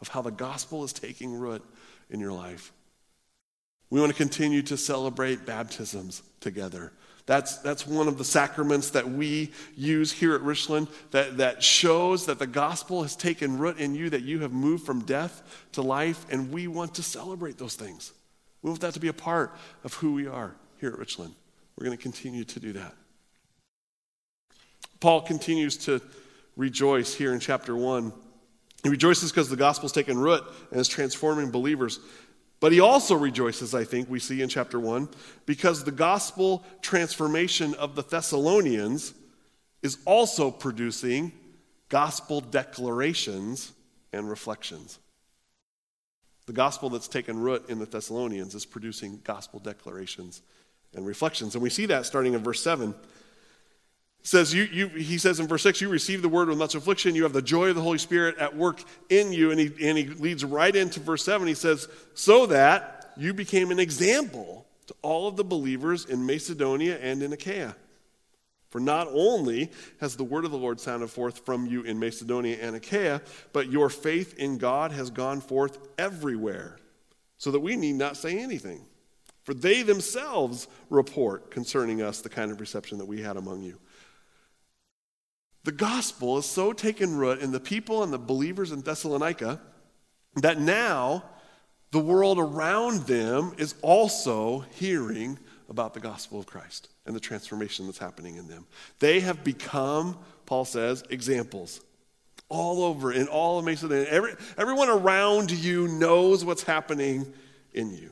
of 0.02 0.08
how 0.08 0.22
the 0.22 0.32
gospel 0.32 0.84
is 0.84 0.94
taking 0.94 1.34
root 1.34 1.64
in 2.10 2.20
your 2.20 2.34
life. 2.34 2.72
We 3.90 4.00
want 4.00 4.12
to 4.12 4.18
continue 4.18 4.62
to 4.64 4.78
celebrate 4.78 5.46
baptisms 5.46 6.22
together. 6.40 6.94
That's, 7.32 7.60
that's 7.60 7.88
one 7.88 8.10
of 8.10 8.18
the 8.18 8.26
sacraments 8.26 8.90
that 8.90 9.10
we 9.10 9.54
use 9.78 10.12
here 10.12 10.36
at 10.36 10.42
Richland 10.42 10.90
that, 11.12 11.38
that 11.38 11.64
shows 11.64 12.26
that 12.26 12.40
the 12.40 12.46
gospel 12.46 13.04
has 13.04 13.16
taken 13.16 13.58
root 13.58 13.78
in 13.78 13.96
you, 13.96 14.10
that 14.10 14.24
you 14.24 14.42
have 14.42 14.52
moved 14.52 14.86
from 14.86 15.06
death 15.06 15.42
to 15.72 15.82
life, 15.82 16.26
and 16.30 16.52
we 16.52 16.68
want 16.68 16.94
to 16.96 17.04
celebrate 17.04 17.58
those 17.58 17.76
things. 17.76 18.12
We 18.62 18.70
want 18.70 18.82
that 18.82 18.96
to 18.96 19.00
be 19.00 19.08
a 19.08 19.14
part 19.14 19.56
of 19.86 19.94
who 19.94 20.12
we 20.12 20.28
are 20.28 20.54
here 20.82 20.90
at 20.90 21.00
Richland. 21.00 21.34
We're 21.78 21.86
going 21.86 21.98
to 21.98 22.04
continue 22.04 22.44
to 22.44 22.60
do 22.60 22.74
that. 22.74 22.94
Paul 25.00 25.22
continues 25.22 25.78
to 25.86 26.02
rejoice 26.58 27.14
here 27.14 27.32
in 27.32 27.40
chapter 27.40 27.78
1. 27.78 28.12
He 28.84 28.90
rejoices 28.90 29.32
because 29.32 29.48
the 29.48 29.56
gospel's 29.56 29.94
taken 29.94 30.18
root 30.18 30.44
and 30.70 30.82
is 30.82 30.90
transforming 30.90 31.50
believers. 31.50 32.02
But 32.62 32.72
he 32.72 32.80
also 32.80 33.16
rejoices, 33.16 33.76
I 33.76 33.84
think, 33.84 34.10
we 34.10 34.20
see 34.20 34.42
in 34.42 34.48
chapter 34.48 34.80
1, 34.80 35.10
because 35.46 35.84
the 35.84 35.92
gospel 35.92 36.64
transformation 36.82 37.74
of 37.74 37.96
the 37.96 38.04
Thessalonians 38.04 39.14
is 39.82 39.98
also 40.06 40.52
producing 40.52 41.34
gospel 41.90 42.40
declarations 42.40 43.74
and 44.14 44.30
reflections. 44.30 45.00
The 46.46 46.54
gospel 46.54 46.92
that's 46.92 47.08
taken 47.08 47.40
root 47.40 47.68
in 47.68 47.80
the 47.80 47.86
Thessalonians 47.86 48.54
is 48.54 48.66
producing 48.66 49.22
gospel 49.24 49.60
declarations 49.60 50.44
and 50.94 51.06
reflections. 51.06 51.56
And 51.56 51.64
we 51.64 51.70
see 51.72 51.88
that 51.88 52.06
starting 52.06 52.34
in 52.34 52.44
verse 52.44 52.62
7 52.62 52.94
says 54.24 54.54
you, 54.54 54.64
you, 54.64 54.88
he 54.88 55.18
says 55.18 55.40
in 55.40 55.48
verse 55.48 55.64
6 55.64 55.82
you 55.82 55.90
receive 55.90 56.22
the 56.22 56.30
word 56.30 56.48
with 56.48 56.58
much 56.58 56.76
affliction. 56.76 57.16
You 57.16 57.24
have 57.24 57.34
the 57.34 57.42
joy 57.42 57.70
of 57.70 57.76
the 57.76 57.82
holy 57.82 57.98
spirit 57.98 58.38
at 58.38 58.56
work 58.56 58.84
in 59.10 59.34
you. 59.34 59.52
And 59.52 59.60
he, 59.60 59.72
and 59.82 59.98
he 59.98 60.06
leads 60.06 60.46
right 60.46 60.76
into 60.76 61.00
verse 61.00 61.24
7 61.24 61.48
he 61.48 61.54
says 61.54 61.88
so 62.14 62.46
that 62.48 63.14
you 63.18 63.34
became 63.34 63.72
an 63.72 63.80
example 63.80 64.66
to 64.88 64.96
all 65.02 65.28
of 65.28 65.38
the 65.38 65.44
believers 65.44 66.06
in 66.06 66.26
macedonia 66.26 66.98
and 67.00 67.24
in 67.24 67.34
achaia. 67.34 67.76
For 68.70 68.80
not 68.80 69.08
only 69.12 69.70
has 70.00 70.16
the 70.16 70.24
word 70.24 70.46
of 70.46 70.52
the 70.52 70.58
lord 70.58 70.80
sounded 70.80 71.10
forth 71.10 71.44
from 71.46 71.66
you 71.66 71.82
in 71.82 72.00
macedonia 72.00 72.58
and 72.62 72.76
achaia 72.76 73.22
but 73.54 73.72
your 73.72 73.90
faith 73.90 74.38
in 74.38 74.58
god 74.58 74.92
has 74.92 75.10
gone 75.10 75.42
forth 75.42 75.78
everywhere 75.98 76.78
so 77.38 77.52
that 77.52 77.60
we 77.60 77.76
need 77.76 77.94
not 77.94 78.18
say 78.18 78.38
anything. 78.38 78.86
For 79.44 79.56
they 79.56 79.82
themselves 79.82 80.68
report 80.92 81.50
concerning 81.50 82.04
us 82.04 82.22
the 82.22 82.30
kind 82.30 82.52
of 82.52 82.60
reception 82.60 83.00
that 83.00 83.08
we 83.08 83.22
had 83.22 83.36
among 83.36 83.64
you 83.64 83.80
the 85.64 85.72
gospel 85.72 86.38
is 86.38 86.46
so 86.46 86.74
taken 86.74 87.16
root 87.16 87.40
in 87.40 87.52
the 87.52 87.60
people 87.60 88.04
and 88.04 88.12
the 88.12 88.18
believers 88.18 88.72
in 88.72 88.82
Thessalonica 88.82 89.62
that 90.38 90.60
now 90.60 91.24
the 91.92 92.00
world 92.00 92.40
around 92.40 93.02
them 93.02 93.54
is 93.58 93.76
also 93.82 94.66
hearing 94.72 95.38
about 95.70 95.94
the 95.94 96.00
gospel 96.00 96.40
of 96.40 96.46
Christ 96.46 96.90
and 97.06 97.16
the 97.16 97.20
transformation 97.20 97.86
that's 97.86 97.98
happening 97.98 98.38
in 98.38 98.48
them. 98.48 98.66
They 99.00 99.20
have 99.22 99.44
become, 99.44 100.18
Paul 100.46 100.66
says, 100.66 101.04
examples 101.10 101.82
all 102.50 102.84
over 102.84 103.14
in 103.14 103.28
all 103.28 103.60
of 103.60 103.66
Macedonia. 103.66 104.06
Every, 104.10 104.34
everyone 104.58 104.90
around 104.90 105.52
you 105.52 105.88
knows 105.88 106.44
what's 106.44 106.64
happening 106.64 107.32
in 107.74 107.92
you. 107.92 108.12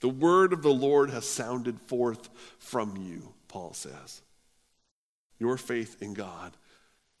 The 0.00 0.08
word 0.08 0.52
of 0.52 0.62
the 0.62 0.72
Lord 0.72 1.10
has 1.10 1.26
sounded 1.26 1.80
forth 1.80 2.28
from 2.58 2.96
you, 2.96 3.32
Paul 3.48 3.72
says. 3.72 4.20
Your 5.38 5.56
faith 5.56 5.96
in 6.02 6.14
God 6.14 6.56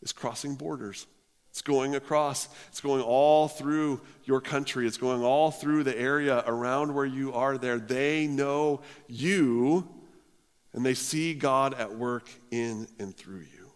is 0.02 0.12
crossing 0.12 0.54
borders. 0.54 1.06
It's 1.50 1.62
going 1.62 1.94
across, 1.94 2.48
it's 2.68 2.80
going 2.80 3.02
all 3.02 3.48
through 3.48 4.00
your 4.24 4.40
country, 4.40 4.86
it's 4.86 4.98
going 4.98 5.22
all 5.22 5.50
through 5.50 5.84
the 5.84 5.98
area 5.98 6.44
around 6.46 6.94
where 6.94 7.06
you 7.06 7.32
are 7.32 7.58
there. 7.58 7.78
They 7.78 8.26
know 8.26 8.82
you 9.08 9.88
and 10.72 10.84
they 10.84 10.94
see 10.94 11.34
God 11.34 11.74
at 11.74 11.96
work 11.96 12.28
in 12.50 12.86
and 12.98 13.16
through 13.16 13.40
you. 13.40 13.72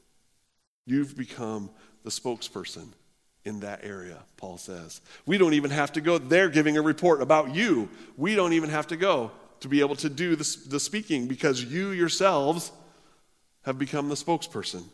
You've 0.85 1.16
become 1.16 1.70
the 2.04 2.11
spokesperson 2.11 2.88
in 3.44 3.61
that 3.61 3.80
area, 3.82 4.18
Paul 4.37 4.58
says. 4.58 5.00
We 5.26 5.38
don't 5.38 5.54
even 5.54 5.70
have 5.70 5.92
to 5.94 6.00
go. 6.00 6.18
They're 6.18 6.50
giving 6.50 6.76
a 6.76 6.82
report 6.82 7.22
about 7.22 7.54
you. 7.54 7.88
We 8.16 8.35
don't 8.35 8.52
even 8.52 8.70
have 8.70 8.87
to 8.88 8.96
go 8.96 9.32
to 9.61 9.68
be 9.68 9.80
able 9.80 9.96
to 9.96 10.08
do 10.08 10.37
the, 10.37 10.58
the 10.68 10.78
speaking 10.78 11.26
because 11.26 11.64
you 11.64 11.90
yourselves 11.90 12.70
have 13.62 13.78
become 13.78 14.08
the 14.08 14.14
spokesperson 14.14 14.85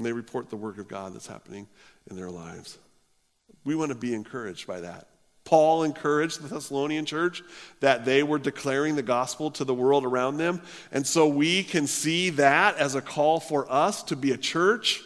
and 0.00 0.06
they 0.06 0.14
report 0.14 0.48
the 0.48 0.56
work 0.56 0.78
of 0.78 0.88
God 0.88 1.12
that's 1.12 1.26
happening 1.26 1.68
in 2.08 2.16
their 2.16 2.30
lives. 2.30 2.78
We 3.64 3.74
want 3.74 3.90
to 3.90 3.94
be 3.94 4.14
encouraged 4.14 4.66
by 4.66 4.80
that. 4.80 5.08
Paul 5.44 5.82
encouraged 5.82 6.40
the 6.40 6.48
Thessalonian 6.48 7.04
church 7.04 7.42
that 7.80 8.06
they 8.06 8.22
were 8.22 8.38
declaring 8.38 8.96
the 8.96 9.02
gospel 9.02 9.50
to 9.50 9.64
the 9.64 9.74
world 9.74 10.06
around 10.06 10.38
them. 10.38 10.62
And 10.90 11.06
so 11.06 11.28
we 11.28 11.62
can 11.62 11.86
see 11.86 12.30
that 12.30 12.78
as 12.78 12.94
a 12.94 13.02
call 13.02 13.40
for 13.40 13.70
us 13.70 14.02
to 14.04 14.16
be 14.16 14.32
a 14.32 14.38
church 14.38 15.02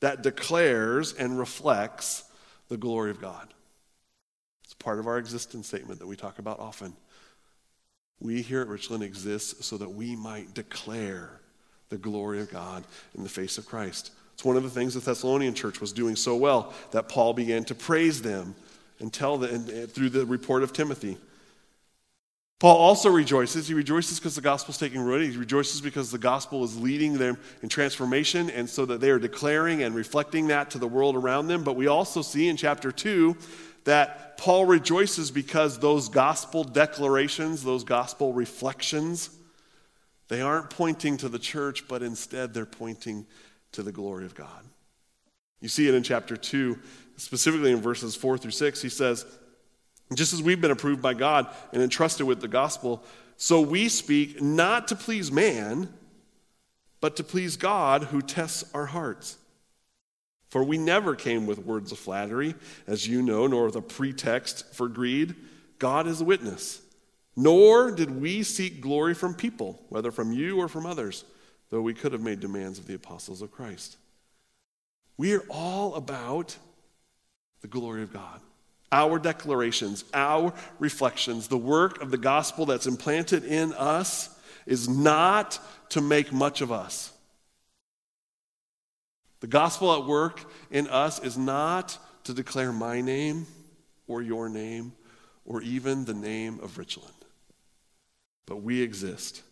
that 0.00 0.22
declares 0.22 1.14
and 1.14 1.38
reflects 1.38 2.24
the 2.68 2.76
glory 2.76 3.10
of 3.10 3.22
God. 3.22 3.54
It's 4.64 4.74
part 4.74 4.98
of 4.98 5.06
our 5.06 5.16
existence 5.16 5.66
statement 5.66 5.98
that 6.00 6.06
we 6.06 6.16
talk 6.16 6.38
about 6.38 6.60
often. 6.60 6.94
We 8.20 8.42
here 8.42 8.60
at 8.60 8.68
Richland 8.68 9.02
exist 9.02 9.64
so 9.64 9.78
that 9.78 9.88
we 9.88 10.14
might 10.14 10.52
declare 10.52 11.39
the 11.90 11.98
glory 11.98 12.40
of 12.40 12.50
God 12.50 12.84
in 13.14 13.22
the 13.22 13.28
face 13.28 13.58
of 13.58 13.66
Christ. 13.66 14.12
It's 14.34 14.44
one 14.44 14.56
of 14.56 14.62
the 14.62 14.70
things 14.70 14.94
the 14.94 15.00
Thessalonian 15.00 15.52
church 15.52 15.80
was 15.80 15.92
doing 15.92 16.16
so 16.16 16.34
well 16.34 16.72
that 16.92 17.08
Paul 17.08 17.34
began 17.34 17.64
to 17.64 17.74
praise 17.74 18.22
them 18.22 18.54
and 18.98 19.12
tell 19.12 19.36
them 19.36 19.64
through 19.88 20.08
the 20.10 20.24
report 20.24 20.62
of 20.62 20.72
Timothy. 20.72 21.18
Paul 22.58 22.76
also 22.76 23.08
rejoices. 23.08 23.68
He 23.68 23.74
rejoices 23.74 24.18
because 24.18 24.34
the 24.34 24.42
gospel 24.42 24.72
is 24.72 24.78
taking 24.78 25.00
root. 25.00 25.30
He 25.30 25.36
rejoices 25.36 25.80
because 25.80 26.10
the 26.10 26.18
gospel 26.18 26.62
is 26.62 26.78
leading 26.78 27.16
them 27.16 27.38
in 27.62 27.70
transformation, 27.70 28.50
and 28.50 28.68
so 28.68 28.84
that 28.84 29.00
they 29.00 29.10
are 29.10 29.18
declaring 29.18 29.82
and 29.82 29.94
reflecting 29.94 30.48
that 30.48 30.70
to 30.72 30.78
the 30.78 30.86
world 30.86 31.16
around 31.16 31.48
them. 31.48 31.64
But 31.64 31.76
we 31.76 31.86
also 31.86 32.20
see 32.20 32.48
in 32.48 32.58
chapter 32.58 32.92
2 32.92 33.34
that 33.84 34.36
Paul 34.36 34.66
rejoices 34.66 35.30
because 35.30 35.78
those 35.78 36.10
gospel 36.10 36.62
declarations, 36.62 37.62
those 37.64 37.82
gospel 37.82 38.34
reflections, 38.34 39.30
they 40.30 40.40
aren't 40.40 40.70
pointing 40.70 41.16
to 41.18 41.28
the 41.28 41.40
church, 41.40 41.88
but 41.88 42.04
instead 42.04 42.54
they're 42.54 42.64
pointing 42.64 43.26
to 43.72 43.82
the 43.82 43.90
glory 43.90 44.24
of 44.24 44.34
God. 44.36 44.64
You 45.60 45.68
see 45.68 45.88
it 45.88 45.94
in 45.94 46.04
chapter 46.04 46.36
2, 46.36 46.78
specifically 47.16 47.72
in 47.72 47.80
verses 47.80 48.14
4 48.14 48.38
through 48.38 48.52
6. 48.52 48.80
He 48.80 48.88
says, 48.88 49.26
Just 50.14 50.32
as 50.32 50.40
we've 50.40 50.60
been 50.60 50.70
approved 50.70 51.02
by 51.02 51.14
God 51.14 51.48
and 51.72 51.82
entrusted 51.82 52.28
with 52.28 52.40
the 52.40 52.46
gospel, 52.46 53.02
so 53.36 53.60
we 53.60 53.88
speak 53.88 54.40
not 54.40 54.86
to 54.88 54.96
please 54.96 55.32
man, 55.32 55.92
but 57.00 57.16
to 57.16 57.24
please 57.24 57.56
God 57.56 58.04
who 58.04 58.22
tests 58.22 58.64
our 58.72 58.86
hearts. 58.86 59.36
For 60.48 60.62
we 60.62 60.78
never 60.78 61.16
came 61.16 61.44
with 61.44 61.58
words 61.58 61.90
of 61.90 61.98
flattery, 61.98 62.54
as 62.86 63.04
you 63.04 63.20
know, 63.20 63.48
nor 63.48 63.66
with 63.66 63.76
a 63.76 63.82
pretext 63.82 64.74
for 64.74 64.86
greed. 64.86 65.34
God 65.80 66.06
is 66.06 66.20
a 66.20 66.24
witness. 66.24 66.82
Nor 67.40 67.90
did 67.90 68.20
we 68.20 68.42
seek 68.42 68.82
glory 68.82 69.14
from 69.14 69.32
people, 69.32 69.80
whether 69.88 70.10
from 70.10 70.30
you 70.30 70.58
or 70.58 70.68
from 70.68 70.84
others, 70.84 71.24
though 71.70 71.80
we 71.80 71.94
could 71.94 72.12
have 72.12 72.20
made 72.20 72.38
demands 72.38 72.78
of 72.78 72.86
the 72.86 72.92
apostles 72.92 73.40
of 73.40 73.50
Christ. 73.50 73.96
We 75.16 75.32
are 75.32 75.44
all 75.48 75.94
about 75.94 76.58
the 77.62 77.68
glory 77.68 78.02
of 78.02 78.12
God. 78.12 78.40
Our 78.92 79.18
declarations, 79.18 80.04
our 80.12 80.52
reflections, 80.78 81.48
the 81.48 81.56
work 81.56 82.02
of 82.02 82.10
the 82.10 82.18
gospel 82.18 82.66
that's 82.66 82.86
implanted 82.86 83.44
in 83.44 83.72
us 83.72 84.28
is 84.66 84.86
not 84.86 85.58
to 85.90 86.02
make 86.02 86.34
much 86.34 86.60
of 86.60 86.70
us. 86.70 87.10
The 89.40 89.46
gospel 89.46 89.94
at 89.94 90.06
work 90.06 90.44
in 90.70 90.88
us 90.88 91.18
is 91.22 91.38
not 91.38 91.96
to 92.24 92.34
declare 92.34 92.70
my 92.70 93.00
name 93.00 93.46
or 94.06 94.20
your 94.20 94.50
name 94.50 94.92
or 95.46 95.62
even 95.62 96.04
the 96.04 96.12
name 96.12 96.60
of 96.60 96.76
Richland. 96.76 97.14
But 98.50 98.62
we 98.62 98.82
exist 98.82 99.42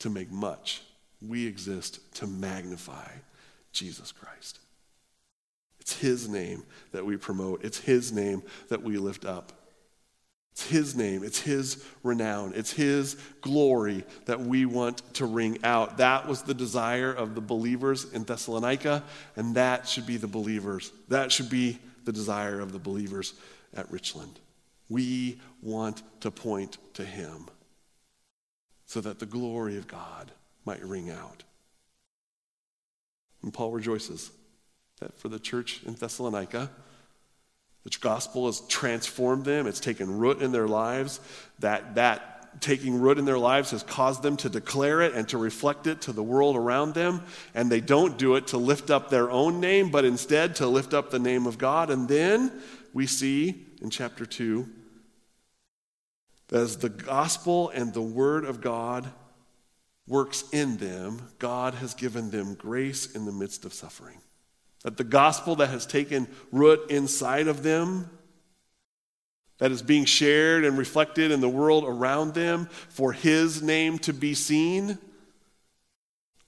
to 0.00 0.10
make 0.10 0.32
much. 0.32 0.82
We 1.24 1.46
exist 1.46 2.00
to 2.16 2.26
magnify 2.26 3.08
Jesus 3.70 4.10
Christ. 4.10 4.58
It's 5.78 5.96
His 5.96 6.28
name 6.28 6.64
that 6.90 7.06
we 7.06 7.16
promote, 7.16 7.64
it's 7.64 7.78
His 7.78 8.10
name 8.10 8.42
that 8.68 8.82
we 8.82 8.96
lift 8.96 9.24
up. 9.24 9.52
It's 10.50 10.66
His 10.66 10.96
name, 10.96 11.22
it's 11.22 11.38
His 11.38 11.86
renown, 12.02 12.52
it's 12.56 12.72
His 12.72 13.16
glory 13.42 14.02
that 14.24 14.40
we 14.40 14.66
want 14.66 15.14
to 15.14 15.24
ring 15.24 15.60
out. 15.62 15.98
That 15.98 16.26
was 16.26 16.42
the 16.42 16.54
desire 16.54 17.12
of 17.12 17.36
the 17.36 17.40
believers 17.40 18.12
in 18.12 18.24
Thessalonica, 18.24 19.04
and 19.36 19.54
that 19.54 19.86
should 19.86 20.08
be 20.08 20.16
the 20.16 20.26
believers. 20.26 20.90
That 21.06 21.30
should 21.30 21.48
be 21.48 21.78
the 22.04 22.12
desire 22.12 22.58
of 22.58 22.72
the 22.72 22.80
believers 22.80 23.34
at 23.72 23.88
Richland. 23.92 24.40
We 24.92 25.40
want 25.62 26.02
to 26.20 26.30
point 26.30 26.76
to 26.94 27.04
him 27.04 27.46
so 28.84 29.00
that 29.00 29.18
the 29.20 29.26
glory 29.26 29.78
of 29.78 29.88
God 29.88 30.30
might 30.66 30.84
ring 30.84 31.10
out. 31.10 31.44
And 33.42 33.54
Paul 33.54 33.72
rejoices 33.72 34.30
that 35.00 35.18
for 35.18 35.30
the 35.30 35.38
church 35.38 35.80
in 35.86 35.94
Thessalonica, 35.94 36.70
the 37.84 37.90
gospel 38.00 38.46
has 38.46 38.60
transformed 38.68 39.46
them, 39.46 39.66
it's 39.66 39.80
taken 39.80 40.18
root 40.18 40.42
in 40.42 40.52
their 40.52 40.68
lives, 40.68 41.20
that 41.60 41.94
that 41.94 42.60
taking 42.60 43.00
root 43.00 43.18
in 43.18 43.24
their 43.24 43.38
lives 43.38 43.70
has 43.70 43.82
caused 43.82 44.22
them 44.22 44.36
to 44.36 44.50
declare 44.50 45.00
it 45.00 45.14
and 45.14 45.26
to 45.30 45.38
reflect 45.38 45.86
it 45.86 46.02
to 46.02 46.12
the 46.12 46.22
world 46.22 46.54
around 46.54 46.92
them. 46.92 47.22
And 47.54 47.72
they 47.72 47.80
don't 47.80 48.18
do 48.18 48.36
it 48.36 48.48
to 48.48 48.58
lift 48.58 48.90
up 48.90 49.08
their 49.08 49.30
own 49.30 49.58
name, 49.58 49.90
but 49.90 50.04
instead 50.04 50.56
to 50.56 50.66
lift 50.66 50.92
up 50.92 51.10
the 51.10 51.18
name 51.18 51.46
of 51.46 51.56
God. 51.56 51.88
And 51.88 52.06
then 52.06 52.52
we 52.92 53.06
see 53.06 53.64
in 53.80 53.88
chapter 53.88 54.26
2 54.26 54.68
that 54.68 54.81
as 56.52 56.76
the 56.76 56.88
gospel 56.88 57.70
and 57.70 57.92
the 57.92 58.02
word 58.02 58.44
of 58.44 58.60
God 58.60 59.10
works 60.06 60.44
in 60.52 60.76
them, 60.76 61.22
God 61.38 61.74
has 61.74 61.94
given 61.94 62.30
them 62.30 62.54
grace 62.54 63.14
in 63.14 63.24
the 63.24 63.32
midst 63.32 63.64
of 63.64 63.72
suffering. 63.72 64.18
That 64.84 64.96
the 64.96 65.04
gospel 65.04 65.56
that 65.56 65.68
has 65.68 65.86
taken 65.86 66.26
root 66.50 66.90
inside 66.90 67.48
of 67.48 67.62
them 67.62 68.10
that 69.58 69.70
is 69.70 69.80
being 69.80 70.04
shared 70.04 70.64
and 70.64 70.76
reflected 70.76 71.30
in 71.30 71.40
the 71.40 71.48
world 71.48 71.84
around 71.86 72.34
them 72.34 72.66
for 72.88 73.12
his 73.12 73.62
name 73.62 73.96
to 74.00 74.12
be 74.12 74.34
seen 74.34 74.98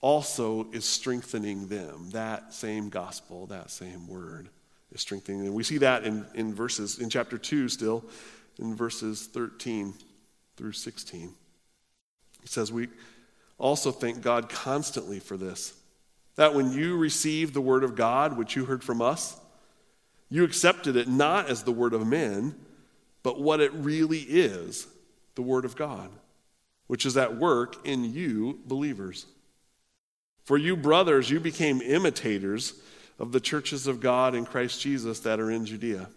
also 0.00 0.66
is 0.72 0.84
strengthening 0.84 1.68
them. 1.68 2.10
That 2.10 2.52
same 2.52 2.88
gospel, 2.88 3.46
that 3.46 3.70
same 3.70 4.08
word 4.08 4.48
is 4.90 5.00
strengthening 5.00 5.44
them. 5.44 5.54
We 5.54 5.62
see 5.62 5.78
that 5.78 6.04
in, 6.04 6.26
in 6.34 6.54
verses, 6.54 6.98
in 6.98 7.08
chapter 7.08 7.38
2 7.38 7.68
still, 7.68 8.04
in 8.58 8.74
verses 8.74 9.26
13 9.26 9.94
through 10.56 10.72
16. 10.72 11.34
He 12.40 12.46
says, 12.46 12.72
We 12.72 12.88
also 13.58 13.90
thank 13.90 14.22
God 14.22 14.48
constantly 14.48 15.20
for 15.20 15.36
this, 15.36 15.74
that 16.36 16.54
when 16.54 16.72
you 16.72 16.96
received 16.96 17.54
the 17.54 17.60
word 17.60 17.84
of 17.84 17.96
God, 17.96 18.36
which 18.36 18.56
you 18.56 18.64
heard 18.64 18.84
from 18.84 19.00
us, 19.00 19.38
you 20.28 20.44
accepted 20.44 20.96
it 20.96 21.08
not 21.08 21.48
as 21.48 21.62
the 21.62 21.72
word 21.72 21.94
of 21.94 22.06
men 22.06 22.54
but 23.24 23.40
what 23.40 23.60
it 23.60 23.72
really 23.72 24.18
is 24.20 24.86
the 25.34 25.42
Word 25.42 25.64
of 25.64 25.74
God, 25.74 26.10
which 26.86 27.04
is 27.04 27.16
at 27.16 27.36
work 27.36 27.84
in 27.84 28.04
you, 28.04 28.60
believers. 28.66 29.26
For 30.44 30.56
you, 30.56 30.76
brothers, 30.76 31.28
you 31.28 31.40
became 31.40 31.80
imitators 31.80 32.74
of 33.18 33.32
the 33.32 33.40
churches 33.40 33.88
of 33.88 33.98
God 33.98 34.34
in 34.36 34.44
Christ 34.44 34.80
Jesus 34.80 35.20
that 35.20 35.40
are 35.40 35.50
in 35.50 35.66
Judea. 35.66 36.08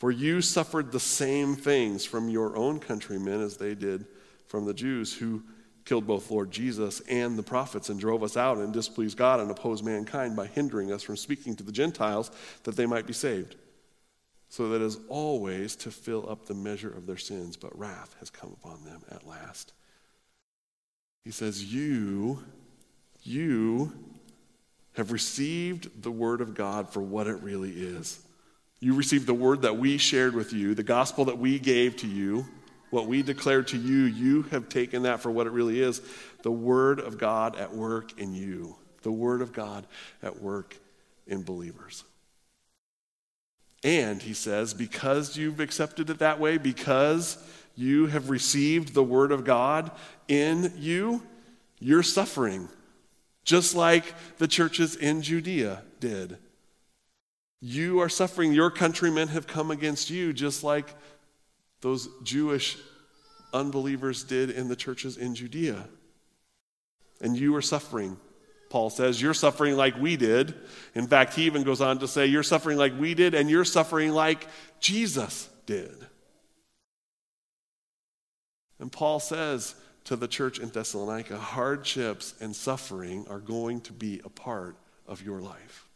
For 0.00 0.10
you 0.10 0.40
suffered 0.40 0.90
the 0.90 0.98
same 0.98 1.54
things 1.54 2.06
from 2.06 2.30
your 2.30 2.56
own 2.56 2.80
countrymen 2.80 3.42
as 3.42 3.58
they 3.58 3.74
did 3.74 4.06
from 4.48 4.64
the 4.64 4.74
Jews 4.74 5.14
who 5.14 5.42
killed 5.84 6.06
both 6.06 6.30
Lord 6.30 6.50
Jesus 6.50 7.00
and 7.00 7.38
the 7.38 7.42
prophets 7.42 7.90
and 7.90 8.00
drove 8.00 8.22
us 8.22 8.36
out 8.36 8.56
and 8.56 8.72
displeased 8.72 9.18
God 9.18 9.40
and 9.40 9.50
opposed 9.50 9.84
mankind 9.84 10.36
by 10.36 10.46
hindering 10.46 10.90
us 10.90 11.02
from 11.02 11.16
speaking 11.16 11.54
to 11.56 11.62
the 11.62 11.70
Gentiles 11.70 12.30
that 12.64 12.76
they 12.76 12.86
might 12.86 13.06
be 13.06 13.12
saved 13.12 13.56
so 14.48 14.70
that 14.70 14.80
as 14.80 14.98
always 15.08 15.76
to 15.76 15.90
fill 15.90 16.28
up 16.28 16.46
the 16.46 16.54
measure 16.54 16.90
of 16.90 17.06
their 17.06 17.18
sins, 17.18 17.56
but 17.56 17.78
wrath 17.78 18.16
has 18.18 18.30
come 18.30 18.52
upon 18.52 18.82
them 18.84 19.02
at 19.10 19.26
last. 19.26 19.72
He 21.24 21.30
says, 21.30 21.72
You, 21.72 22.42
you 23.22 23.92
have 24.94 25.12
received 25.12 26.02
the 26.02 26.10
word 26.10 26.40
of 26.40 26.54
God 26.54 26.88
for 26.88 27.00
what 27.00 27.28
it 27.28 27.42
really 27.42 27.70
is. 27.70 28.18
You 28.80 28.94
received 28.94 29.26
the 29.26 29.34
word 29.34 29.62
that 29.62 29.76
we 29.76 29.98
shared 29.98 30.34
with 30.34 30.52
you, 30.52 30.74
the 30.74 30.82
gospel 30.82 31.26
that 31.26 31.38
we 31.38 31.58
gave 31.58 31.96
to 31.98 32.06
you, 32.06 32.46
what 32.88 33.06
we 33.06 33.22
declared 33.22 33.68
to 33.68 33.76
you. 33.76 34.04
You 34.04 34.42
have 34.44 34.68
taken 34.68 35.02
that 35.02 35.20
for 35.20 35.30
what 35.30 35.46
it 35.46 35.52
really 35.52 35.80
is 35.80 36.00
the 36.42 36.50
word 36.50 37.00
of 37.00 37.18
God 37.18 37.56
at 37.56 37.74
work 37.74 38.18
in 38.18 38.34
you, 38.34 38.76
the 39.02 39.12
word 39.12 39.42
of 39.42 39.52
God 39.52 39.86
at 40.22 40.40
work 40.40 40.76
in 41.26 41.42
believers. 41.42 42.04
And 43.84 44.20
he 44.20 44.34
says, 44.34 44.74
because 44.74 45.36
you've 45.36 45.60
accepted 45.60 46.10
it 46.10 46.18
that 46.18 46.40
way, 46.40 46.58
because 46.58 47.38
you 47.76 48.06
have 48.06 48.28
received 48.28 48.94
the 48.94 49.04
word 49.04 49.32
of 49.32 49.44
God 49.44 49.90
in 50.28 50.72
you, 50.76 51.22
you're 51.78 52.02
suffering, 52.02 52.68
just 53.44 53.74
like 53.74 54.14
the 54.38 54.48
churches 54.48 54.96
in 54.96 55.22
Judea 55.22 55.82
did. 55.98 56.38
You 57.60 58.00
are 58.00 58.08
suffering. 58.08 58.52
Your 58.52 58.70
countrymen 58.70 59.28
have 59.28 59.46
come 59.46 59.70
against 59.70 60.10
you, 60.10 60.32
just 60.32 60.64
like 60.64 60.94
those 61.80 62.08
Jewish 62.22 62.78
unbelievers 63.52 64.24
did 64.24 64.50
in 64.50 64.68
the 64.68 64.76
churches 64.76 65.16
in 65.16 65.34
Judea. 65.34 65.88
And 67.20 67.36
you 67.36 67.54
are 67.56 67.62
suffering. 67.62 68.16
Paul 68.70 68.88
says, 68.88 69.20
You're 69.20 69.34
suffering 69.34 69.76
like 69.76 69.98
we 69.98 70.16
did. 70.16 70.54
In 70.94 71.06
fact, 71.06 71.34
he 71.34 71.44
even 71.44 71.64
goes 71.64 71.80
on 71.80 71.98
to 71.98 72.08
say, 72.08 72.26
You're 72.26 72.42
suffering 72.42 72.78
like 72.78 72.98
we 72.98 73.14
did, 73.14 73.34
and 73.34 73.50
you're 73.50 73.64
suffering 73.64 74.12
like 74.12 74.46
Jesus 74.78 75.48
did. 75.66 76.06
And 78.78 78.90
Paul 78.90 79.20
says 79.20 79.74
to 80.04 80.16
the 80.16 80.28
church 80.28 80.58
in 80.58 80.70
Thessalonica, 80.70 81.36
hardships 81.36 82.34
and 82.40 82.56
suffering 82.56 83.26
are 83.28 83.40
going 83.40 83.82
to 83.82 83.92
be 83.92 84.22
a 84.24 84.30
part 84.30 84.76
of 85.06 85.22
your 85.22 85.40
life. 85.40 85.89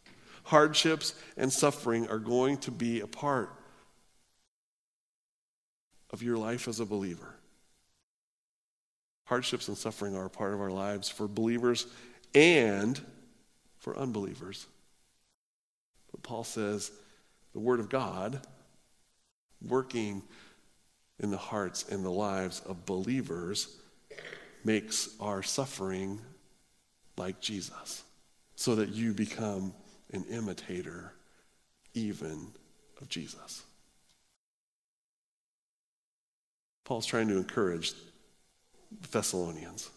Hardships 0.45 1.15
and 1.37 1.51
suffering 1.51 2.07
are 2.07 2.19
going 2.19 2.57
to 2.59 2.71
be 2.71 3.01
a 3.01 3.07
part 3.07 3.49
of 6.11 6.21
your 6.21 6.37
life 6.37 6.67
as 6.67 6.79
a 6.79 6.85
believer. 6.85 7.35
Hardships 9.25 9.67
and 9.67 9.77
suffering 9.77 10.15
are 10.15 10.25
a 10.25 10.29
part 10.29 10.53
of 10.53 10.61
our 10.61 10.69
lives 10.69 11.09
for 11.09 11.27
believers 11.27 11.87
and 12.35 13.01
for 13.79 13.97
unbelievers. 13.97 14.67
But 16.11 16.21
Paul 16.21 16.43
says 16.43 16.91
the 17.53 17.59
Word 17.59 17.79
of 17.79 17.89
God 17.89 18.39
working 19.67 20.21
in 21.19 21.31
the 21.31 21.37
hearts 21.37 21.85
and 21.89 22.05
the 22.05 22.11
lives 22.11 22.61
of 22.67 22.85
believers 22.85 23.75
makes 24.63 25.09
our 25.19 25.41
suffering 25.41 26.21
like 27.17 27.41
Jesus, 27.41 28.03
so 28.55 28.75
that 28.75 28.89
you 28.89 29.13
become 29.13 29.73
an 30.15 30.25
imitator 30.29 31.13
even 31.93 32.47
of 33.01 33.09
Jesus. 33.09 33.63
Paul's 36.83 37.05
trying 37.05 37.27
to 37.27 37.37
encourage 37.37 37.93
the 39.01 39.07
Thessalonians. 39.11 39.89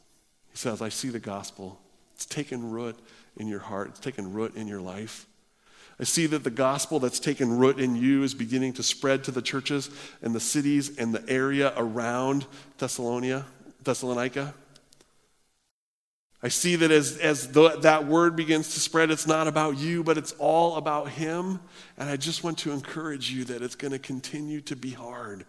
He 0.51 0.57
says, 0.57 0.83
I 0.83 0.89
see 0.89 1.09
the 1.09 1.19
gospel 1.19 1.81
it's 2.19 2.27
taken 2.27 2.73
root 2.73 2.99
in 3.37 3.47
your 3.47 3.61
heart, 3.61 3.91
it's 3.91 4.01
taken 4.01 4.33
root 4.33 4.57
in 4.57 4.67
your 4.67 4.81
life. 4.81 5.29
I 6.01 6.05
see 6.05 6.27
that 6.27 6.43
the 6.43 6.51
gospel 6.51 6.99
that's 6.99 7.21
taken 7.21 7.59
root 7.59 7.79
in 7.79 7.95
you 7.95 8.25
is 8.25 8.35
beginning 8.35 8.73
to 8.73 8.83
spread 8.83 9.23
to 9.25 9.31
the 9.31 9.41
churches 9.41 9.89
and 10.21 10.35
the 10.35 10.41
cities 10.41 10.99
and 10.99 11.15
the 11.15 11.29
area 11.29 11.73
around 11.77 12.45
Thessalonica. 12.79 13.47
Thessalonica. 13.85 14.53
I 16.43 16.49
see 16.49 16.77
that 16.77 16.91
as, 16.93 17.17
as 17.19 17.51
the, 17.51 17.71
that 17.81 18.07
word 18.07 18.37
begins 18.37 18.75
to 18.75 18.81
spread, 18.81 19.11
it's 19.11 19.27
not 19.27 19.49
about 19.49 19.77
you, 19.77 20.05
but 20.05 20.17
it's 20.17 20.33
all 20.39 20.77
about 20.77 21.09
Him. 21.11 21.59
And 21.97 22.09
I 22.09 22.17
just 22.17 22.45
want 22.45 22.59
to 22.59 22.71
encourage 22.71 23.31
you 23.31 23.45
that 23.45 23.63
it's 23.63 23.75
going 23.75 23.91
to 23.91 23.99
continue 23.99 24.61
to 24.63 24.77
be 24.77 24.91
hard. 24.91 25.45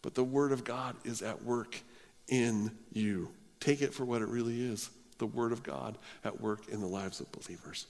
But 0.00 0.14
the 0.14 0.22
Word 0.22 0.52
of 0.52 0.62
God 0.62 0.96
is 1.04 1.22
at 1.22 1.42
work 1.42 1.80
in 2.28 2.70
you. 2.92 3.30
Take 3.58 3.82
it 3.82 3.92
for 3.94 4.04
what 4.04 4.22
it 4.22 4.28
really 4.28 4.64
is 4.64 4.90
the 5.18 5.26
Word 5.26 5.52
of 5.52 5.62
God 5.62 5.98
at 6.24 6.40
work 6.40 6.68
in 6.68 6.80
the 6.80 6.86
lives 6.86 7.20
of 7.20 7.30
believers. 7.30 7.86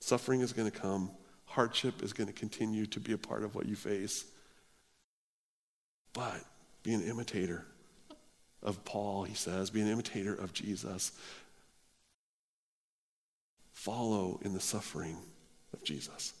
Suffering 0.00 0.40
is 0.40 0.52
going 0.52 0.70
to 0.70 0.76
come, 0.76 1.10
hardship 1.44 2.02
is 2.02 2.12
going 2.12 2.28
to 2.28 2.32
continue 2.32 2.86
to 2.86 3.00
be 3.00 3.12
a 3.12 3.18
part 3.18 3.42
of 3.42 3.54
what 3.54 3.66
you 3.66 3.74
face. 3.74 4.24
But 6.12 6.40
be 6.82 6.92
an 6.92 7.02
imitator 7.02 7.64
of 8.62 8.84
Paul, 8.84 9.24
he 9.24 9.34
says, 9.34 9.70
be 9.70 9.80
an 9.80 9.88
imitator 9.88 10.34
of 10.34 10.52
Jesus. 10.52 11.12
Follow 13.72 14.40
in 14.42 14.54
the 14.54 14.60
suffering 14.60 15.16
of 15.72 15.84
Jesus. 15.84 16.34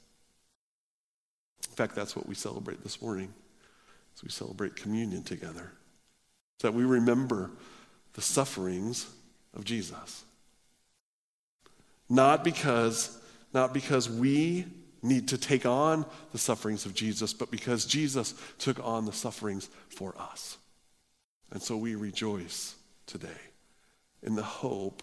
In 1.68 1.76
fact, 1.76 1.94
that's 1.94 2.16
what 2.16 2.28
we 2.28 2.34
celebrate 2.34 2.82
this 2.82 3.00
morning 3.00 3.32
as 4.16 4.22
we 4.22 4.30
celebrate 4.30 4.74
communion 4.74 5.22
together. 5.22 5.72
So 6.60 6.68
that 6.68 6.76
we 6.76 6.84
remember 6.84 7.52
the 8.14 8.20
sufferings 8.20 9.06
of 9.54 9.64
Jesus. 9.64 10.24
Not 12.08 12.42
because, 12.42 13.16
not 13.54 13.72
because 13.72 14.10
we 14.10 14.66
need 15.02 15.28
to 15.28 15.38
take 15.38 15.66
on 15.66 16.04
the 16.32 16.38
sufferings 16.38 16.84
of 16.84 16.94
Jesus, 16.94 17.32
but 17.32 17.50
because 17.52 17.84
Jesus 17.84 18.34
took 18.58 18.84
on 18.84 19.04
the 19.04 19.12
sufferings 19.12 19.68
for 19.88 20.14
us. 20.18 20.58
And 21.50 21.62
so 21.62 21.76
we 21.76 21.94
rejoice 21.94 22.76
today 23.06 23.28
in 24.22 24.34
the 24.34 24.42
hope 24.42 25.02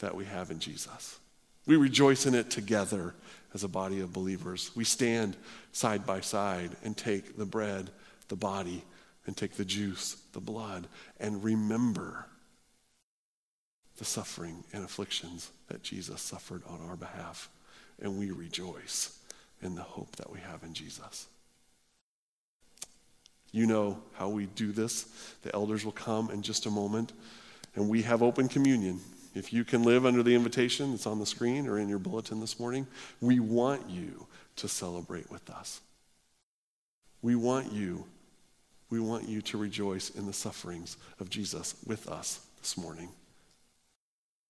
that 0.00 0.14
we 0.14 0.24
have 0.24 0.50
in 0.50 0.58
Jesus. 0.58 1.18
We 1.66 1.76
rejoice 1.76 2.26
in 2.26 2.34
it 2.34 2.50
together 2.50 3.14
as 3.54 3.62
a 3.62 3.68
body 3.68 4.00
of 4.00 4.12
believers. 4.12 4.70
We 4.74 4.84
stand 4.84 5.36
side 5.72 6.06
by 6.06 6.20
side 6.20 6.70
and 6.82 6.96
take 6.96 7.36
the 7.36 7.46
bread, 7.46 7.90
the 8.28 8.36
body, 8.36 8.84
and 9.26 9.36
take 9.36 9.54
the 9.54 9.64
juice, 9.64 10.16
the 10.32 10.40
blood, 10.40 10.88
and 11.20 11.44
remember 11.44 12.26
the 13.98 14.04
suffering 14.04 14.64
and 14.72 14.84
afflictions 14.84 15.50
that 15.68 15.82
Jesus 15.82 16.20
suffered 16.20 16.62
on 16.66 16.80
our 16.88 16.96
behalf. 16.96 17.48
And 18.00 18.18
we 18.18 18.30
rejoice 18.30 19.18
in 19.60 19.76
the 19.76 19.82
hope 19.82 20.16
that 20.16 20.32
we 20.32 20.40
have 20.40 20.64
in 20.64 20.74
Jesus. 20.74 21.28
You 23.52 23.66
know 23.66 23.98
how 24.14 24.30
we 24.30 24.46
do 24.46 24.72
this. 24.72 25.04
The 25.42 25.54
elders 25.54 25.84
will 25.84 25.92
come 25.92 26.30
in 26.30 26.42
just 26.42 26.64
a 26.64 26.70
moment, 26.70 27.12
and 27.74 27.88
we 27.88 28.02
have 28.02 28.22
open 28.22 28.48
communion. 28.48 29.00
If 29.34 29.52
you 29.52 29.64
can 29.64 29.82
live 29.82 30.04
under 30.04 30.22
the 30.22 30.34
invitation 30.34 30.90
that's 30.90 31.06
on 31.06 31.18
the 31.18 31.26
screen 31.26 31.66
or 31.66 31.78
in 31.78 31.88
your 31.88 31.98
bulletin 31.98 32.40
this 32.40 32.58
morning, 32.58 32.86
we 33.20 33.40
want 33.40 33.88
you 33.88 34.26
to 34.56 34.68
celebrate 34.68 35.30
with 35.30 35.48
us. 35.50 35.80
We 37.20 37.34
want 37.34 37.72
you, 37.72 38.04
we 38.90 39.00
want 39.00 39.28
you 39.28 39.40
to 39.42 39.58
rejoice 39.58 40.10
in 40.10 40.26
the 40.26 40.32
sufferings 40.32 40.96
of 41.20 41.30
Jesus 41.30 41.76
with 41.86 42.08
us 42.08 42.40
this 42.60 42.76
morning. 42.76 43.08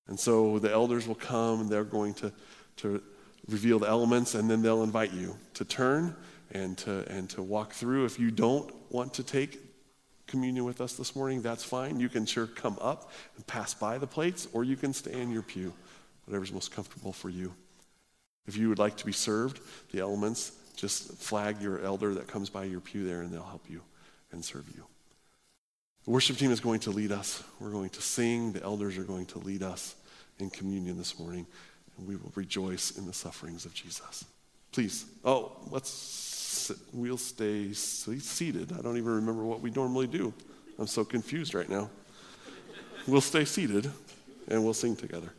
And 0.08 0.18
so 0.18 0.58
the 0.58 0.72
elders 0.72 1.06
will 1.06 1.14
come 1.14 1.60
and 1.60 1.70
they're 1.70 1.84
going 1.84 2.14
to, 2.14 2.32
to 2.78 3.02
reveal 3.48 3.78
the 3.78 3.88
elements, 3.88 4.34
and 4.34 4.50
then 4.50 4.62
they'll 4.62 4.82
invite 4.82 5.12
you 5.12 5.36
to 5.54 5.64
turn 5.64 6.16
and 6.52 6.78
to, 6.78 7.04
and 7.10 7.28
to 7.30 7.42
walk 7.42 7.72
through. 7.72 8.04
If 8.04 8.18
you 8.18 8.30
don't 8.30 8.72
want 8.90 9.14
to 9.14 9.22
take 9.22 9.58
communion 10.26 10.64
with 10.64 10.80
us 10.80 10.94
this 10.94 11.16
morning, 11.16 11.42
that's 11.42 11.64
fine. 11.64 12.00
You 12.00 12.08
can 12.08 12.26
sure 12.26 12.46
come 12.46 12.78
up 12.80 13.10
and 13.36 13.46
pass 13.46 13.74
by 13.74 13.98
the 13.98 14.06
plates, 14.06 14.48
or 14.52 14.64
you 14.64 14.76
can 14.76 14.92
stay 14.92 15.20
in 15.20 15.30
your 15.30 15.42
pew, 15.42 15.72
whatever's 16.26 16.52
most 16.52 16.70
comfortable 16.70 17.12
for 17.12 17.28
you. 17.28 17.52
If 18.46 18.56
you 18.56 18.68
would 18.68 18.78
like 18.78 18.96
to 18.96 19.06
be 19.06 19.12
served, 19.12 19.60
the 19.92 20.00
elements, 20.00 20.52
just 20.76 21.14
flag 21.14 21.60
your 21.60 21.80
elder 21.80 22.14
that 22.14 22.28
comes 22.28 22.50
by 22.50 22.64
your 22.64 22.80
pew 22.80 23.04
there, 23.04 23.20
and 23.22 23.32
they'll 23.32 23.42
help 23.42 23.68
you 23.68 23.82
and 24.32 24.44
serve 24.44 24.68
you. 24.74 24.84
The 26.04 26.10
worship 26.10 26.36
team 26.36 26.50
is 26.50 26.60
going 26.60 26.80
to 26.80 26.90
lead 26.90 27.12
us. 27.12 27.44
We're 27.60 27.70
going 27.70 27.90
to 27.90 28.02
sing. 28.02 28.52
The 28.52 28.62
elders 28.62 28.98
are 28.98 29.04
going 29.04 29.26
to 29.26 29.38
lead 29.38 29.62
us 29.62 29.94
in 30.38 30.50
communion 30.50 30.98
this 30.98 31.18
morning, 31.18 31.46
and 31.96 32.08
we 32.08 32.16
will 32.16 32.32
rejoice 32.34 32.92
in 32.98 33.06
the 33.06 33.12
sufferings 33.12 33.64
of 33.64 33.74
Jesus. 33.74 34.24
Please. 34.72 35.04
Oh, 35.24 35.52
let's 35.70 35.90
we'll 36.92 37.18
stay 37.18 37.72
seated. 37.72 38.72
I 38.72 38.82
don't 38.82 38.96
even 38.96 39.14
remember 39.14 39.44
what 39.44 39.60
we 39.60 39.70
normally 39.70 40.06
do. 40.06 40.32
I'm 40.78 40.86
so 40.86 41.04
confused 41.04 41.54
right 41.54 41.68
now. 41.68 41.90
We'll 43.06 43.20
stay 43.20 43.44
seated 43.44 43.90
and 44.48 44.64
we'll 44.64 44.74
sing 44.74 44.96
together. 44.96 45.32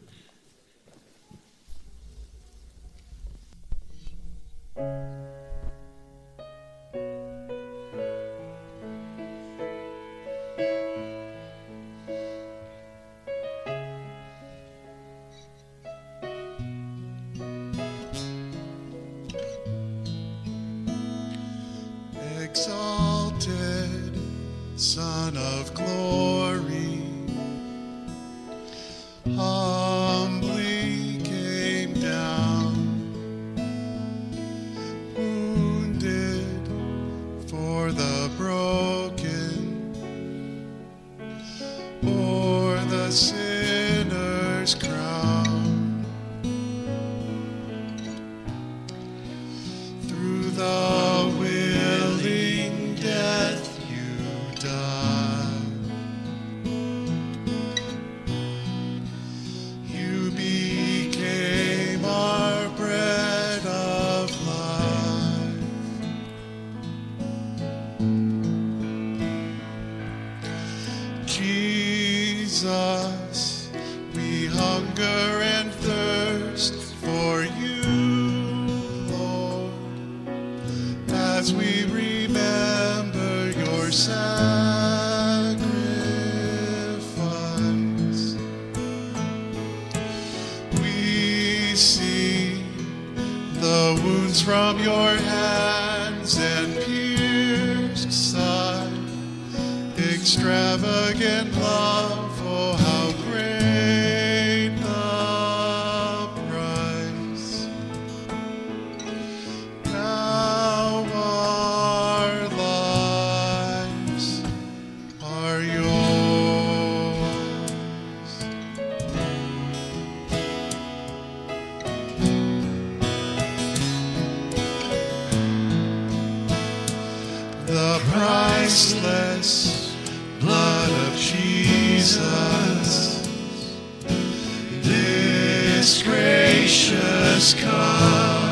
gracious 136.02 137.54
come. 137.56 138.43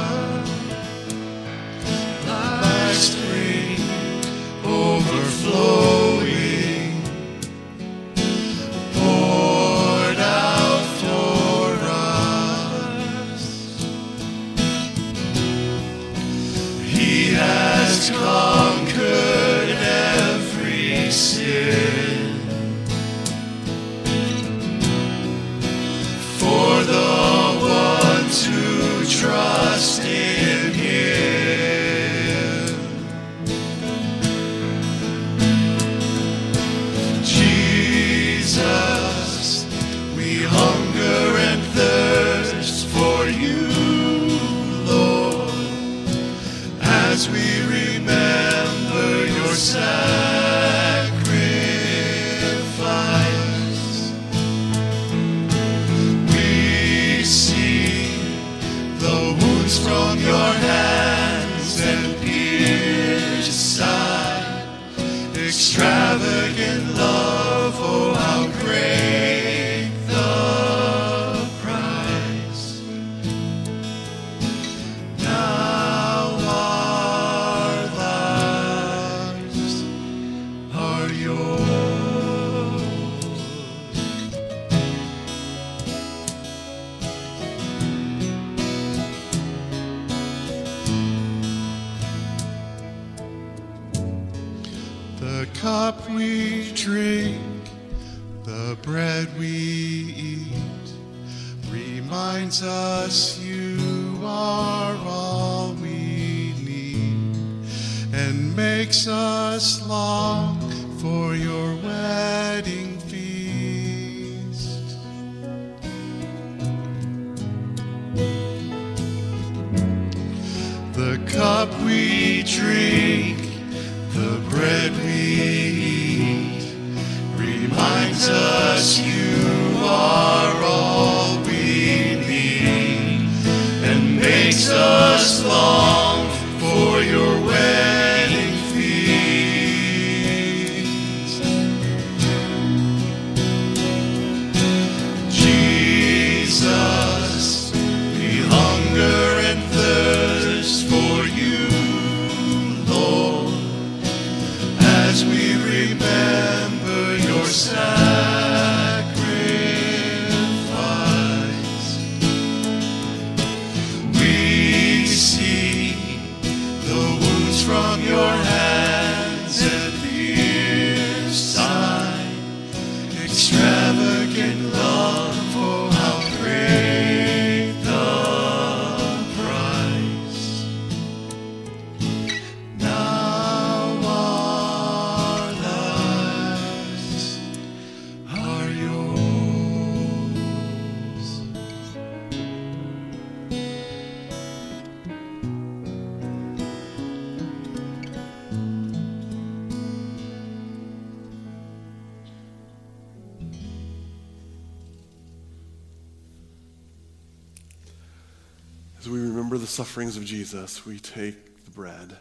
As 209.01 209.09
we 209.09 209.17
remember 209.17 209.57
the 209.57 209.65
sufferings 209.65 210.15
of 210.15 210.25
Jesus, 210.25 210.85
we 210.85 210.99
take 210.99 211.65
the 211.65 211.71
bread 211.71 212.17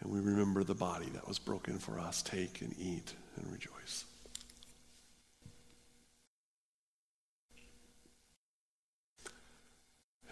and 0.00 0.10
we 0.10 0.18
remember 0.18 0.64
the 0.64 0.74
body 0.74 1.08
that 1.10 1.28
was 1.28 1.38
broken 1.38 1.78
for 1.78 2.00
us. 2.00 2.20
Take 2.20 2.62
and 2.62 2.74
eat 2.80 3.14
and 3.36 3.46
rejoice. 3.52 4.04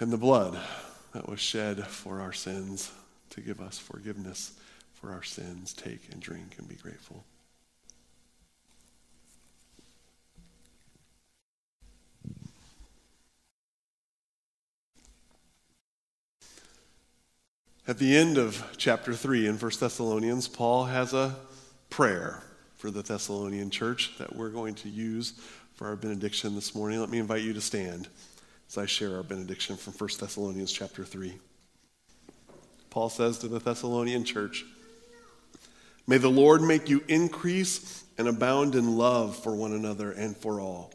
And 0.01 0.11
the 0.11 0.17
blood 0.17 0.59
that 1.13 1.29
was 1.29 1.39
shed 1.39 1.87
for 1.87 2.21
our 2.21 2.33
sins 2.33 2.91
to 3.31 3.41
give 3.41 3.61
us 3.61 3.79
forgiveness 3.79 4.59
for 4.95 5.13
our 5.13 5.23
sins. 5.23 5.73
Take 5.73 6.09
and 6.11 6.21
drink 6.21 6.57
and 6.59 6.69
be 6.69 6.75
grateful. 6.75 7.23
At 17.89 17.99
the 17.99 18.16
end 18.16 18.37
of 18.37 18.74
chapter 18.76 19.14
3 19.14 19.47
in 19.47 19.59
1 19.59 19.70
Thessalonians, 19.78 20.49
Paul 20.49 20.87
has 20.87 21.14
a 21.14 21.37
prayer 21.89 22.43
for 22.76 22.91
the 22.91 23.03
Thessalonian 23.03 23.70
church 23.70 24.18
that 24.18 24.34
we're 24.34 24.49
going 24.49 24.74
to 24.76 24.89
use 24.89 25.34
for 25.74 25.87
our 25.87 25.95
benediction 25.95 26.57
this 26.57 26.74
morning. 26.74 26.99
Let 26.99 27.11
me 27.11 27.20
invite 27.20 27.43
you 27.43 27.53
to 27.53 27.61
stand 27.61 28.09
as 28.68 28.76
I 28.76 28.87
share 28.87 29.14
our 29.14 29.22
benediction 29.22 29.76
from 29.76 29.93
1 29.93 30.11
Thessalonians 30.18 30.72
chapter 30.72 31.05
3. 31.05 31.34
Paul 32.91 33.09
says 33.09 33.39
to 33.39 33.47
the 33.47 33.61
Thessalonian 33.61 34.24
church, 34.24 34.64
May 36.09 36.18
the 36.18 36.28
Lord 36.28 36.62
make 36.62 36.89
you 36.89 37.05
increase 37.07 38.03
and 38.18 38.26
abound 38.26 38.74
in 38.74 38.97
love 38.97 39.37
for 39.37 39.55
one 39.55 39.72
another 39.72 40.11
and 40.11 40.37
for 40.37 40.59
all 40.59 40.93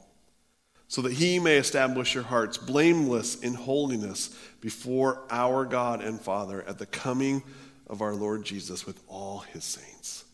so 0.91 1.01
that 1.01 1.13
he 1.13 1.39
may 1.39 1.55
establish 1.55 2.13
your 2.13 2.25
hearts 2.25 2.57
blameless 2.57 3.35
in 3.35 3.53
holiness 3.53 4.37
before 4.59 5.21
our 5.29 5.63
God 5.63 6.03
and 6.03 6.19
Father 6.19 6.63
at 6.67 6.79
the 6.79 6.85
coming 6.85 7.43
of 7.87 8.01
our 8.01 8.13
Lord 8.13 8.43
Jesus 8.43 8.85
with 8.85 9.01
all 9.07 9.39
his 9.39 9.63
saints. 9.63 10.25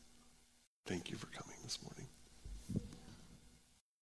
Thank 0.87 1.11
you 1.11 1.15
for 1.15 1.27
coming. 1.27 1.46